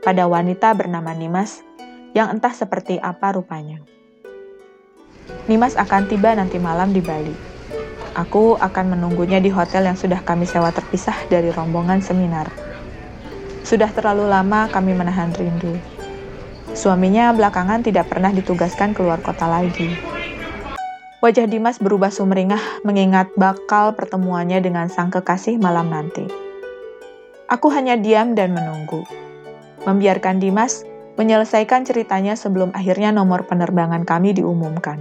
pada 0.00 0.24
wanita 0.24 0.72
bernama 0.72 1.12
Nimas, 1.12 1.60
yang 2.16 2.32
entah 2.32 2.56
seperti 2.56 2.96
apa 2.96 3.36
rupanya. 3.36 3.84
Nimas 5.52 5.76
akan 5.76 6.08
tiba 6.08 6.32
nanti 6.32 6.56
malam 6.56 6.96
di 6.96 7.04
Bali. 7.04 7.36
Aku 8.16 8.56
akan 8.56 8.96
menunggunya 8.96 9.36
di 9.36 9.52
hotel 9.52 9.84
yang 9.84 10.00
sudah 10.00 10.24
kami 10.24 10.48
sewa 10.48 10.72
terpisah 10.72 11.28
dari 11.28 11.52
rombongan 11.52 12.00
seminar. 12.00 12.63
Sudah 13.64 13.90
terlalu 13.90 14.28
lama 14.28 14.68
kami 14.68 14.92
menahan 14.92 15.32
rindu. 15.34 15.74
Suaminya 16.76 17.32
belakangan 17.32 17.80
tidak 17.82 18.12
pernah 18.12 18.30
ditugaskan 18.30 18.92
keluar 18.92 19.22
kota 19.22 19.46
lagi 19.46 20.14
Wajah 21.24 21.48
Dimas 21.48 21.80
berubah 21.80 22.12
sumringah 22.12 22.84
mengingat 22.84 23.32
bakal 23.40 23.96
pertemuannya 23.96 24.60
dengan 24.60 24.92
sang 24.92 25.08
kekasih 25.08 25.56
malam 25.56 25.88
nanti. 25.88 26.28
Aku 27.48 27.72
hanya 27.72 27.96
diam 27.96 28.36
dan 28.36 28.52
menunggu. 28.52 29.08
Membiarkan 29.88 30.36
Dimas 30.36 30.84
menyelesaikan 31.16 31.88
ceritanya 31.88 32.36
sebelum 32.36 32.76
akhirnya 32.76 33.08
nomor 33.08 33.48
penerbangan 33.48 34.04
kami 34.04 34.36
diumumkan. 34.36 35.00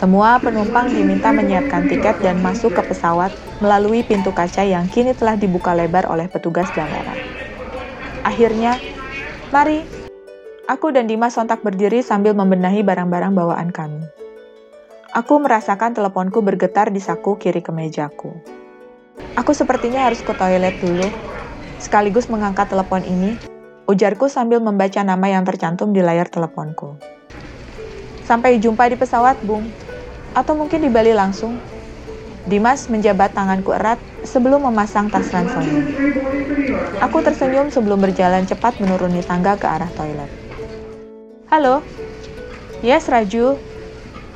Semua 0.00 0.40
penumpang 0.40 0.88
diminta 0.88 1.28
menyiapkan 1.28 1.84
tiket 1.84 2.24
dan 2.24 2.40
masuk 2.40 2.72
ke 2.72 2.80
pesawat 2.88 3.36
melalui 3.60 4.00
pintu 4.00 4.32
kaca 4.32 4.64
yang 4.64 4.88
kini 4.88 5.12
telah 5.12 5.36
dibuka 5.36 5.76
lebar 5.76 6.08
oleh 6.08 6.24
petugas 6.24 6.72
bandara. 6.72 7.12
Akhirnya, 8.24 8.80
mari. 9.52 9.84
Aku 10.72 10.88
dan 10.88 11.04
Dimas 11.04 11.36
sontak 11.36 11.60
berdiri 11.60 12.00
sambil 12.00 12.32
membenahi 12.32 12.80
barang-barang 12.80 13.36
bawaan 13.36 13.68
kami. 13.76 14.00
Aku 15.12 15.36
merasakan 15.36 15.92
teleponku 15.92 16.40
bergetar 16.40 16.88
di 16.88 17.02
saku 17.04 17.36
kiri 17.36 17.60
kemejaku. 17.60 18.32
Aku 19.36 19.52
sepertinya 19.52 20.08
harus 20.08 20.24
ke 20.24 20.32
toilet 20.32 20.80
dulu, 20.80 21.12
sekaligus 21.76 22.32
mengangkat 22.32 22.72
telepon 22.72 23.04
ini, 23.04 23.36
ujarku 23.84 24.32
sambil 24.32 24.64
membaca 24.64 25.04
nama 25.04 25.28
yang 25.28 25.44
tercantum 25.44 25.92
di 25.92 26.00
layar 26.00 26.32
teleponku. 26.32 26.96
Sampai 28.24 28.62
jumpa 28.62 28.86
di 28.86 28.96
pesawat, 28.96 29.42
Bung. 29.42 29.89
Atau 30.32 30.54
mungkin 30.54 30.82
di 30.82 30.90
Bali 30.90 31.10
langsung. 31.10 31.58
Dimas 32.46 32.88
menjabat 32.88 33.36
tanganku 33.36 33.70
erat 33.76 34.00
sebelum 34.24 34.64
memasang 34.64 35.12
tas 35.12 35.28
ranselnya. 35.28 35.86
Aku 37.04 37.20
tersenyum 37.20 37.68
sebelum 37.68 38.00
berjalan 38.00 38.48
cepat 38.48 38.80
menuruni 38.80 39.20
tangga 39.20 39.60
ke 39.60 39.68
arah 39.68 39.90
toilet. 39.92 40.30
Halo? 41.52 41.84
Yes, 42.80 43.10
Raju. 43.12 43.60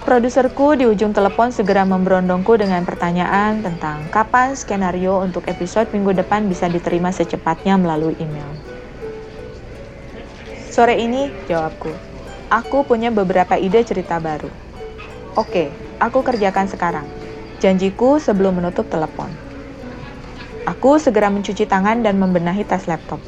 Produserku 0.05 0.77
di 0.77 0.85
ujung 0.85 1.17
telepon 1.17 1.49
segera 1.49 1.81
memberondongku 1.89 2.61
dengan 2.61 2.85
pertanyaan 2.85 3.65
tentang 3.65 4.05
kapan 4.13 4.53
skenario 4.53 5.17
untuk 5.25 5.49
episode 5.49 5.89
minggu 5.97 6.13
depan 6.13 6.45
bisa 6.45 6.69
diterima 6.69 7.09
secepatnya 7.09 7.81
melalui 7.81 8.13
email. 8.21 8.53
Sore 10.69 11.01
ini, 11.01 11.33
jawabku, 11.49 11.89
aku 12.53 12.85
punya 12.85 13.09
beberapa 13.09 13.57
ide 13.57 13.81
cerita 13.81 14.21
baru. 14.21 14.64
Oke, 15.35 15.75
aku 15.99 16.23
kerjakan 16.23 16.71
sekarang. 16.71 17.07
Janjiku 17.59 18.23
sebelum 18.23 18.63
menutup 18.63 18.87
telepon. 18.87 19.27
Aku 20.65 20.97
segera 21.03 21.27
mencuci 21.27 21.67
tangan 21.67 22.07
dan 22.07 22.23
membenahi 22.23 22.63
tas 22.63 22.87
laptop. 22.87 23.19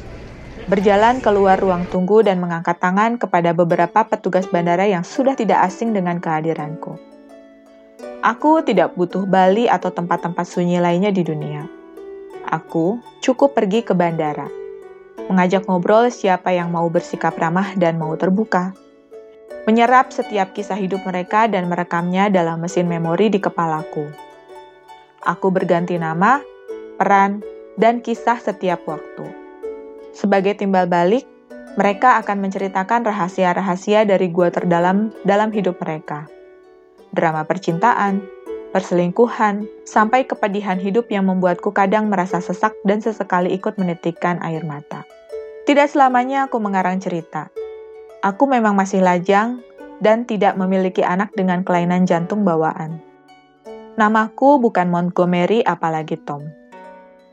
Berjalan 0.71 1.19
keluar 1.19 1.59
ruang 1.59 1.83
tunggu 1.91 2.23
dan 2.23 2.39
mengangkat 2.39 2.79
tangan 2.79 3.19
kepada 3.19 3.51
beberapa 3.51 4.07
petugas 4.07 4.47
bandara 4.47 4.87
yang 4.87 5.03
sudah 5.03 5.35
tidak 5.35 5.63
asing 5.67 5.91
dengan 5.91 6.23
kehadiranku. 6.23 6.95
Aku 8.23 8.63
tidak 8.63 8.95
butuh 8.95 9.27
Bali 9.27 9.67
atau 9.67 9.91
tempat-tempat 9.91 10.47
sunyi 10.47 10.79
lainnya 10.79 11.11
di 11.11 11.27
dunia. 11.27 11.67
Aku 12.47 13.03
cukup 13.19 13.51
pergi 13.51 13.83
ke 13.83 13.91
bandara, 13.91 14.47
mengajak 15.27 15.67
ngobrol 15.67 16.07
siapa 16.07 16.55
yang 16.55 16.71
mau 16.71 16.87
bersikap 16.87 17.35
ramah 17.35 17.75
dan 17.75 17.99
mau 17.99 18.15
terbuka, 18.15 18.71
menyerap 19.67 20.15
setiap 20.15 20.55
kisah 20.55 20.79
hidup 20.79 21.03
mereka 21.03 21.45
dan 21.51 21.67
merekamnya 21.67 22.31
dalam 22.31 22.63
mesin 22.63 22.87
memori 22.87 23.27
di 23.27 23.43
kepalaku. 23.43 24.07
Aku 25.27 25.51
berganti 25.51 25.99
nama, 25.99 26.39
peran, 26.95 27.43
dan 27.75 27.99
kisah 27.99 28.39
setiap 28.39 28.87
waktu 28.87 29.47
sebagai 30.17 30.57
timbal 30.57 30.89
balik, 30.89 31.29
mereka 31.77 32.17
akan 32.17 32.41
menceritakan 32.41 33.05
rahasia-rahasia 33.05 34.01
dari 34.01 34.33
gua 34.33 34.49
terdalam 34.49 35.13
dalam 35.21 35.53
hidup 35.53 35.77
mereka. 35.77 36.25
Drama 37.13 37.45
percintaan, 37.45 38.25
perselingkuhan, 38.73 39.69
sampai 39.85 40.25
kepedihan 40.25 40.81
hidup 40.81 41.13
yang 41.13 41.29
membuatku 41.29 41.69
kadang 41.69 42.09
merasa 42.09 42.41
sesak 42.41 42.73
dan 42.81 42.97
sesekali 42.97 43.53
ikut 43.53 43.77
menitikkan 43.77 44.41
air 44.41 44.65
mata. 44.65 45.05
Tidak 45.69 45.85
selamanya 45.85 46.49
aku 46.49 46.57
mengarang 46.57 46.97
cerita. 46.97 47.53
Aku 48.27 48.43
memang 48.43 48.75
masih 48.75 48.99
lajang 48.99 49.63
dan 50.03 50.27
tidak 50.27 50.59
memiliki 50.59 50.99
anak 50.99 51.31
dengan 51.31 51.63
kelainan 51.63 52.03
jantung 52.03 52.43
bawaan. 52.43 52.99
Namaku 53.95 54.59
bukan 54.59 54.91
Montgomery 54.91 55.63
apalagi 55.63 56.19
Tom. 56.19 56.43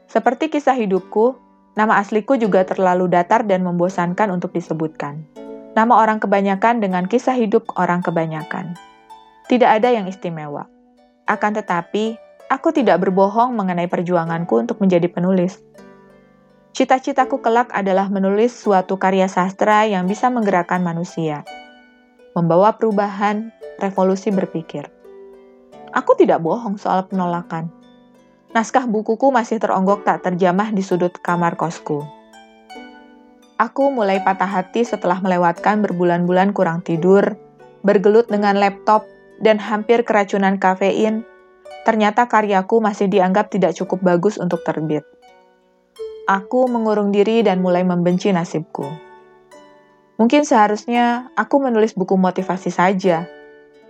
Seperti 0.07 0.55
kisah 0.55 0.79
hidupku, 0.79 1.45
Nama 1.75 1.99
asliku 1.99 2.39
juga 2.39 2.63
terlalu 2.63 3.11
datar 3.11 3.43
dan 3.43 3.67
membosankan 3.67 4.31
untuk 4.31 4.55
disebutkan. 4.55 5.27
Nama 5.75 5.91
orang 5.91 6.23
kebanyakan 6.23 6.79
dengan 6.79 7.11
kisah 7.11 7.35
hidup 7.35 7.67
orang 7.75 7.99
kebanyakan. 7.99 8.79
Tidak 9.51 9.67
ada 9.67 9.91
yang 9.91 10.07
istimewa. 10.07 10.71
Akan 11.27 11.51
tetapi, 11.51 12.15
aku 12.47 12.71
tidak 12.71 13.03
berbohong 13.03 13.59
mengenai 13.59 13.91
perjuanganku 13.91 14.55
untuk 14.55 14.79
menjadi 14.79 15.11
penulis. 15.11 15.59
Cita-citaku 16.75 17.39
kelak 17.39 17.71
adalah 17.71 18.11
menulis 18.11 18.51
suatu 18.51 18.99
karya 18.99 19.31
sastra 19.31 19.87
yang 19.87 20.11
bisa 20.11 20.27
menggerakkan 20.27 20.83
manusia, 20.83 21.47
membawa 22.35 22.75
perubahan, 22.75 23.55
revolusi 23.79 24.35
berpikir. 24.35 24.91
Aku 25.95 26.19
tidak 26.19 26.43
bohong 26.43 26.75
soal 26.75 27.07
penolakan 27.07 27.71
Naskah 28.55 28.87
bukuku 28.87 29.35
masih 29.35 29.59
teronggok 29.59 30.07
tak 30.07 30.23
terjamah 30.23 30.71
di 30.71 30.79
sudut 30.79 31.11
kamar 31.19 31.59
kosku. 31.59 32.07
Aku 33.59 33.91
mulai 33.91 34.23
patah 34.23 34.47
hati 34.47 34.87
setelah 34.87 35.19
melewatkan 35.19 35.83
berbulan-bulan 35.83 36.55
kurang 36.55 36.79
tidur, 36.87 37.35
bergelut 37.83 38.31
dengan 38.31 38.55
laptop, 38.55 39.11
dan 39.43 39.59
hampir 39.59 40.07
keracunan 40.07 40.55
kafein. 40.63 41.27
Ternyata 41.83 42.31
karyaku 42.31 42.79
masih 42.79 43.11
dianggap 43.11 43.51
tidak 43.51 43.75
cukup 43.75 43.99
bagus 44.07 44.39
untuk 44.39 44.63
terbit. 44.63 45.03
Aku 46.25 46.65
mengurung 46.73 47.13
diri 47.13 47.45
dan 47.45 47.61
mulai 47.61 47.85
membenci 47.85 48.33
nasibku. 48.33 48.89
Mungkin 50.17 50.49
seharusnya 50.49 51.29
aku 51.37 51.61
menulis 51.61 51.93
buku 51.93 52.17
motivasi 52.17 52.73
saja, 52.73 53.29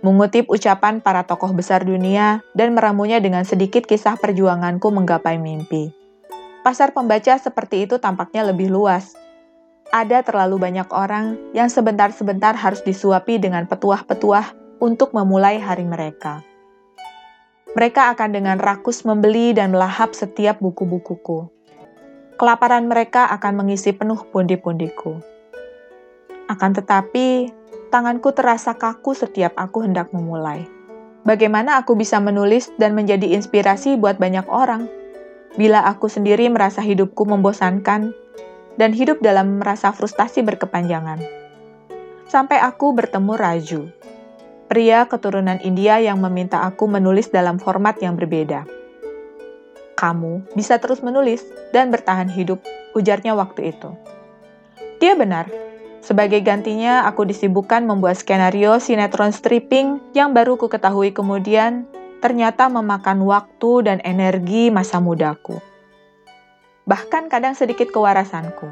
mengutip 0.03 0.51
ucapan 0.51 0.99
para 0.99 1.23
tokoh 1.23 1.55
besar 1.55 1.87
dunia 1.87 2.43
dan 2.51 2.75
meramunya 2.75 3.23
dengan 3.23 3.47
sedikit 3.47 3.87
kisah 3.87 4.19
perjuanganku 4.19 4.83
menggapai 4.91 5.39
mimpi. 5.39 5.95
Pasar 6.59 6.91
pembaca 6.91 7.39
seperti 7.39 7.87
itu 7.87 8.03
tampaknya 8.03 8.51
lebih 8.51 8.67
luas. 8.67 9.15
Ada 9.95 10.19
terlalu 10.27 10.59
banyak 10.59 10.91
orang 10.91 11.39
yang 11.55 11.71
sebentar-sebentar 11.71 12.51
harus 12.59 12.83
disuapi 12.83 13.39
dengan 13.39 13.63
petuah-petuah 13.63 14.51
untuk 14.83 15.15
memulai 15.15 15.55
hari 15.63 15.87
mereka. 15.87 16.43
Mereka 17.79 18.11
akan 18.11 18.35
dengan 18.35 18.59
rakus 18.59 19.07
membeli 19.07 19.55
dan 19.55 19.71
melahap 19.71 20.11
setiap 20.11 20.59
buku-bukuku. 20.59 21.54
Kelaparan 22.35 22.91
mereka 22.91 23.31
akan 23.31 23.63
mengisi 23.63 23.95
penuh 23.95 24.19
pundi-pundiku. 24.27 25.23
Akan 26.51 26.75
tetapi, 26.75 27.47
tanganku 27.87 28.35
terasa 28.35 28.75
kaku 28.75 29.15
setiap 29.15 29.55
aku 29.55 29.87
hendak 29.87 30.11
memulai. 30.11 30.67
Bagaimana 31.23 31.79
aku 31.79 31.95
bisa 31.95 32.19
menulis 32.19 32.75
dan 32.75 32.91
menjadi 32.91 33.39
inspirasi 33.39 33.95
buat 33.95 34.19
banyak 34.19 34.51
orang? 34.51 34.91
Bila 35.55 35.87
aku 35.87 36.11
sendiri 36.11 36.51
merasa 36.51 36.83
hidupku 36.83 37.23
membosankan 37.23 38.11
dan 38.75 38.91
hidup 38.91 39.23
dalam 39.23 39.63
merasa 39.63 39.95
frustasi 39.95 40.43
berkepanjangan. 40.43 41.23
Sampai 42.27 42.59
aku 42.59 42.91
bertemu 42.91 43.31
Raju, 43.31 43.81
pria 44.67 45.07
keturunan 45.07 45.63
India 45.63 46.03
yang 46.03 46.19
meminta 46.19 46.67
aku 46.67 46.83
menulis 46.91 47.31
dalam 47.31 47.63
format 47.63 47.95
yang 48.03 48.19
berbeda. 48.19 48.67
Kamu 49.95 50.51
bisa 50.55 50.75
terus 50.77 50.99
menulis 50.99 51.43
dan 51.71 51.91
bertahan 51.91 52.27
hidup, 52.27 52.59
ujarnya 52.95 53.31
waktu 53.35 53.71
itu. 53.71 53.95
Dia 54.99 55.15
benar, 55.15 55.47
sebagai 56.05 56.37
gantinya, 56.45 57.09
aku 57.09 57.25
disibukkan 57.25 57.81
membuat 57.81 58.21
skenario 58.21 58.77
sinetron 58.77 59.33
stripping 59.33 59.97
yang 60.13 60.37
baru 60.37 60.53
ku 60.53 60.69
ketahui 60.69 61.09
kemudian 61.09 61.89
ternyata 62.21 62.69
memakan 62.69 63.25
waktu 63.25 63.89
dan 63.89 63.97
energi 64.05 64.69
masa 64.69 65.01
mudaku. 65.01 65.57
Bahkan 66.85 67.33
kadang 67.33 67.57
sedikit 67.57 67.89
kewarasanku. 67.89 68.69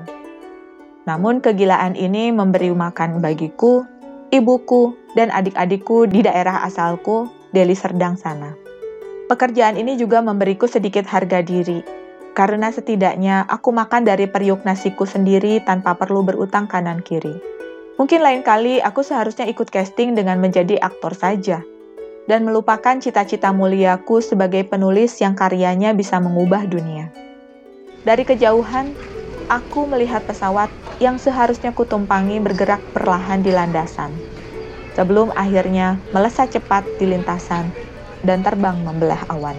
Namun 1.09 1.41
kegilaan 1.41 1.97
ini 1.97 2.29
memberi 2.29 2.69
makan 2.69 3.17
bagiku, 3.17 3.81
ibuku, 4.29 4.93
dan 5.17 5.33
adik-adikku 5.33 6.05
di 6.05 6.21
daerah 6.21 6.62
asalku, 6.63 7.27
Deli 7.49 7.73
Serdang 7.73 8.13
sana. 8.15 8.62
Pekerjaan 9.23 9.79
ini 9.79 9.95
juga 9.95 10.19
memberiku 10.19 10.67
sedikit 10.67 11.07
harga 11.07 11.39
diri, 11.39 11.79
karena 12.36 12.67
setidaknya 12.75 13.47
aku 13.47 13.71
makan 13.71 14.03
dari 14.03 14.27
periuk 14.27 14.67
nasiku 14.67 15.07
sendiri 15.07 15.63
tanpa 15.63 15.95
perlu 15.95 16.27
berutang 16.27 16.67
kanan 16.67 16.99
kiri. 16.99 17.31
Mungkin 17.95 18.19
lain 18.19 18.43
kali 18.43 18.83
aku 18.83 18.99
seharusnya 18.99 19.47
ikut 19.47 19.71
casting 19.71 20.12
dengan 20.12 20.43
menjadi 20.43 20.75
aktor 20.83 21.15
saja, 21.15 21.63
dan 22.27 22.43
melupakan 22.43 22.99
cita-cita 22.99 23.55
muliaku 23.55 24.19
sebagai 24.19 24.67
penulis 24.67 25.15
yang 25.23 25.39
karyanya 25.39 25.95
bisa 25.95 26.19
mengubah 26.19 26.67
dunia. 26.67 27.07
Dari 28.03 28.27
kejauhan, 28.27 28.91
aku 29.47 29.88
melihat 29.88 30.27
pesawat 30.27 30.67
yang 30.99 31.15
seharusnya 31.15 31.71
kutumpangi 31.71 32.43
bergerak 32.43 32.83
perlahan 32.91 33.39
di 33.39 33.55
landasan, 33.55 34.19
sebelum 34.99 35.31
akhirnya 35.39 36.03
melesat 36.12 36.59
cepat 36.59 36.83
di 36.99 37.07
lintasan 37.07 37.92
dan 38.23 38.41
terbang 38.41 38.79
membelah 38.81 39.19
awan. 39.27 39.55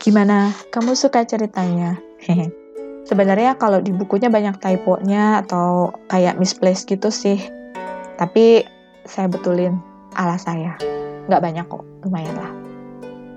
Gimana? 0.00 0.56
Kamu 0.72 0.96
suka 0.96 1.28
ceritanya? 1.28 2.00
Sebenarnya 3.04 3.58
kalau 3.58 3.82
di 3.82 3.90
bukunya 3.90 4.30
banyak 4.30 4.62
typo-nya 4.62 5.44
atau 5.44 5.92
kayak 6.08 6.38
misplace 6.38 6.86
gitu 6.86 7.10
sih. 7.10 7.36
Tapi 8.16 8.64
saya 9.04 9.26
betulin 9.26 9.76
ala 10.16 10.38
saya. 10.38 10.78
Nggak 11.26 11.42
banyak 11.42 11.66
kok, 11.68 11.84
lumayan 12.06 12.36
lah. 12.38 12.52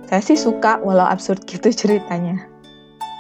Saya 0.08 0.22
sih 0.22 0.38
suka 0.38 0.78
walau 0.86 1.10
absurd 1.10 1.44
gitu 1.50 1.74
ceritanya. 1.82 2.48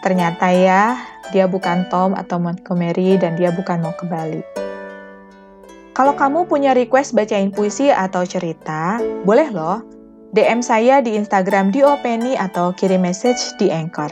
Ternyata 0.05 0.51
ya, 0.53 0.99
dia 1.33 1.49
bukan 1.49 1.89
Tom 1.89 2.13
atau 2.13 2.37
Montgomery 2.37 3.17
dan 3.17 3.33
dia 3.39 3.49
bukan 3.49 3.81
mau 3.81 3.95
ke 3.95 4.05
Bali. 4.05 4.52
Kalau 5.93 6.17
kamu 6.17 6.49
punya 6.49 6.73
request 6.73 7.13
bacain 7.13 7.53
puisi 7.53 7.93
atau 7.93 8.25
cerita, 8.25 8.97
boleh 9.29 9.53
loh 9.53 9.85
DM 10.33 10.65
saya 10.65 10.97
di 11.05 11.13
Instagram 11.13 11.69
di 11.69 11.85
Openi 11.85 12.33
atau 12.33 12.73
kirim 12.73 13.05
message 13.05 13.53
di 13.61 13.69
Anchor. 13.69 14.09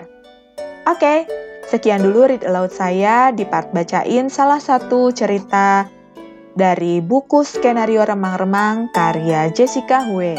Oke, 0.86 0.94
okay, 0.94 1.17
sekian 1.65 2.06
dulu 2.06 2.30
read 2.30 2.46
aloud 2.46 2.70
saya 2.70 3.34
di 3.34 3.41
part 3.41 3.74
bacain 3.74 4.30
salah 4.30 4.62
satu 4.62 5.10
cerita 5.10 5.89
dari 6.54 7.02
buku 7.02 7.41
skenario 7.41 8.06
remang-remang 8.06 8.94
karya 8.94 9.50
Jessica 9.50 10.06
Hue. 10.06 10.38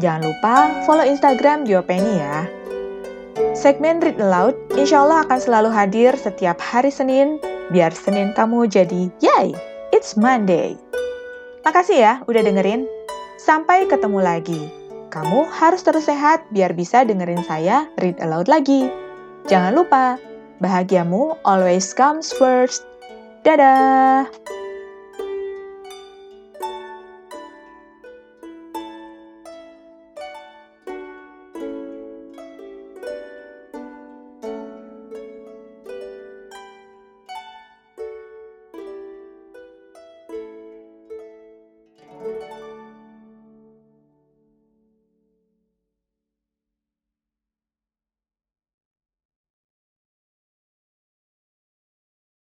Jangan 0.00 0.24
lupa 0.24 0.56
follow 0.88 1.04
Instagram 1.04 1.68
di 1.68 1.76
Openi 1.76 2.16
ya. 2.16 2.48
Segmen 3.52 4.00
Read 4.00 4.16
Aloud 4.16 4.56
insya 4.80 5.04
Allah 5.04 5.28
akan 5.28 5.36
selalu 5.36 5.68
hadir 5.68 6.16
setiap 6.16 6.56
hari 6.56 6.88
Senin, 6.88 7.36
biar 7.68 7.92
Senin 7.92 8.32
kamu 8.32 8.64
jadi 8.64 9.12
yay, 9.20 9.52
it's 9.96 10.12
Monday. 10.12 10.76
Makasih 11.64 11.98
ya 12.04 12.14
udah 12.28 12.44
dengerin. 12.44 12.84
Sampai 13.40 13.88
ketemu 13.88 14.20
lagi. 14.20 14.68
Kamu 15.08 15.48
harus 15.48 15.80
terus 15.80 16.04
sehat 16.04 16.44
biar 16.52 16.76
bisa 16.76 17.00
dengerin 17.08 17.40
saya 17.48 17.88
read 18.04 18.20
aloud 18.20 18.44
lagi. 18.44 18.92
Jangan 19.48 19.72
lupa, 19.72 20.20
bahagiamu 20.60 21.40
always 21.48 21.96
comes 21.96 22.28
first. 22.36 22.84
Dadah! 23.40 24.28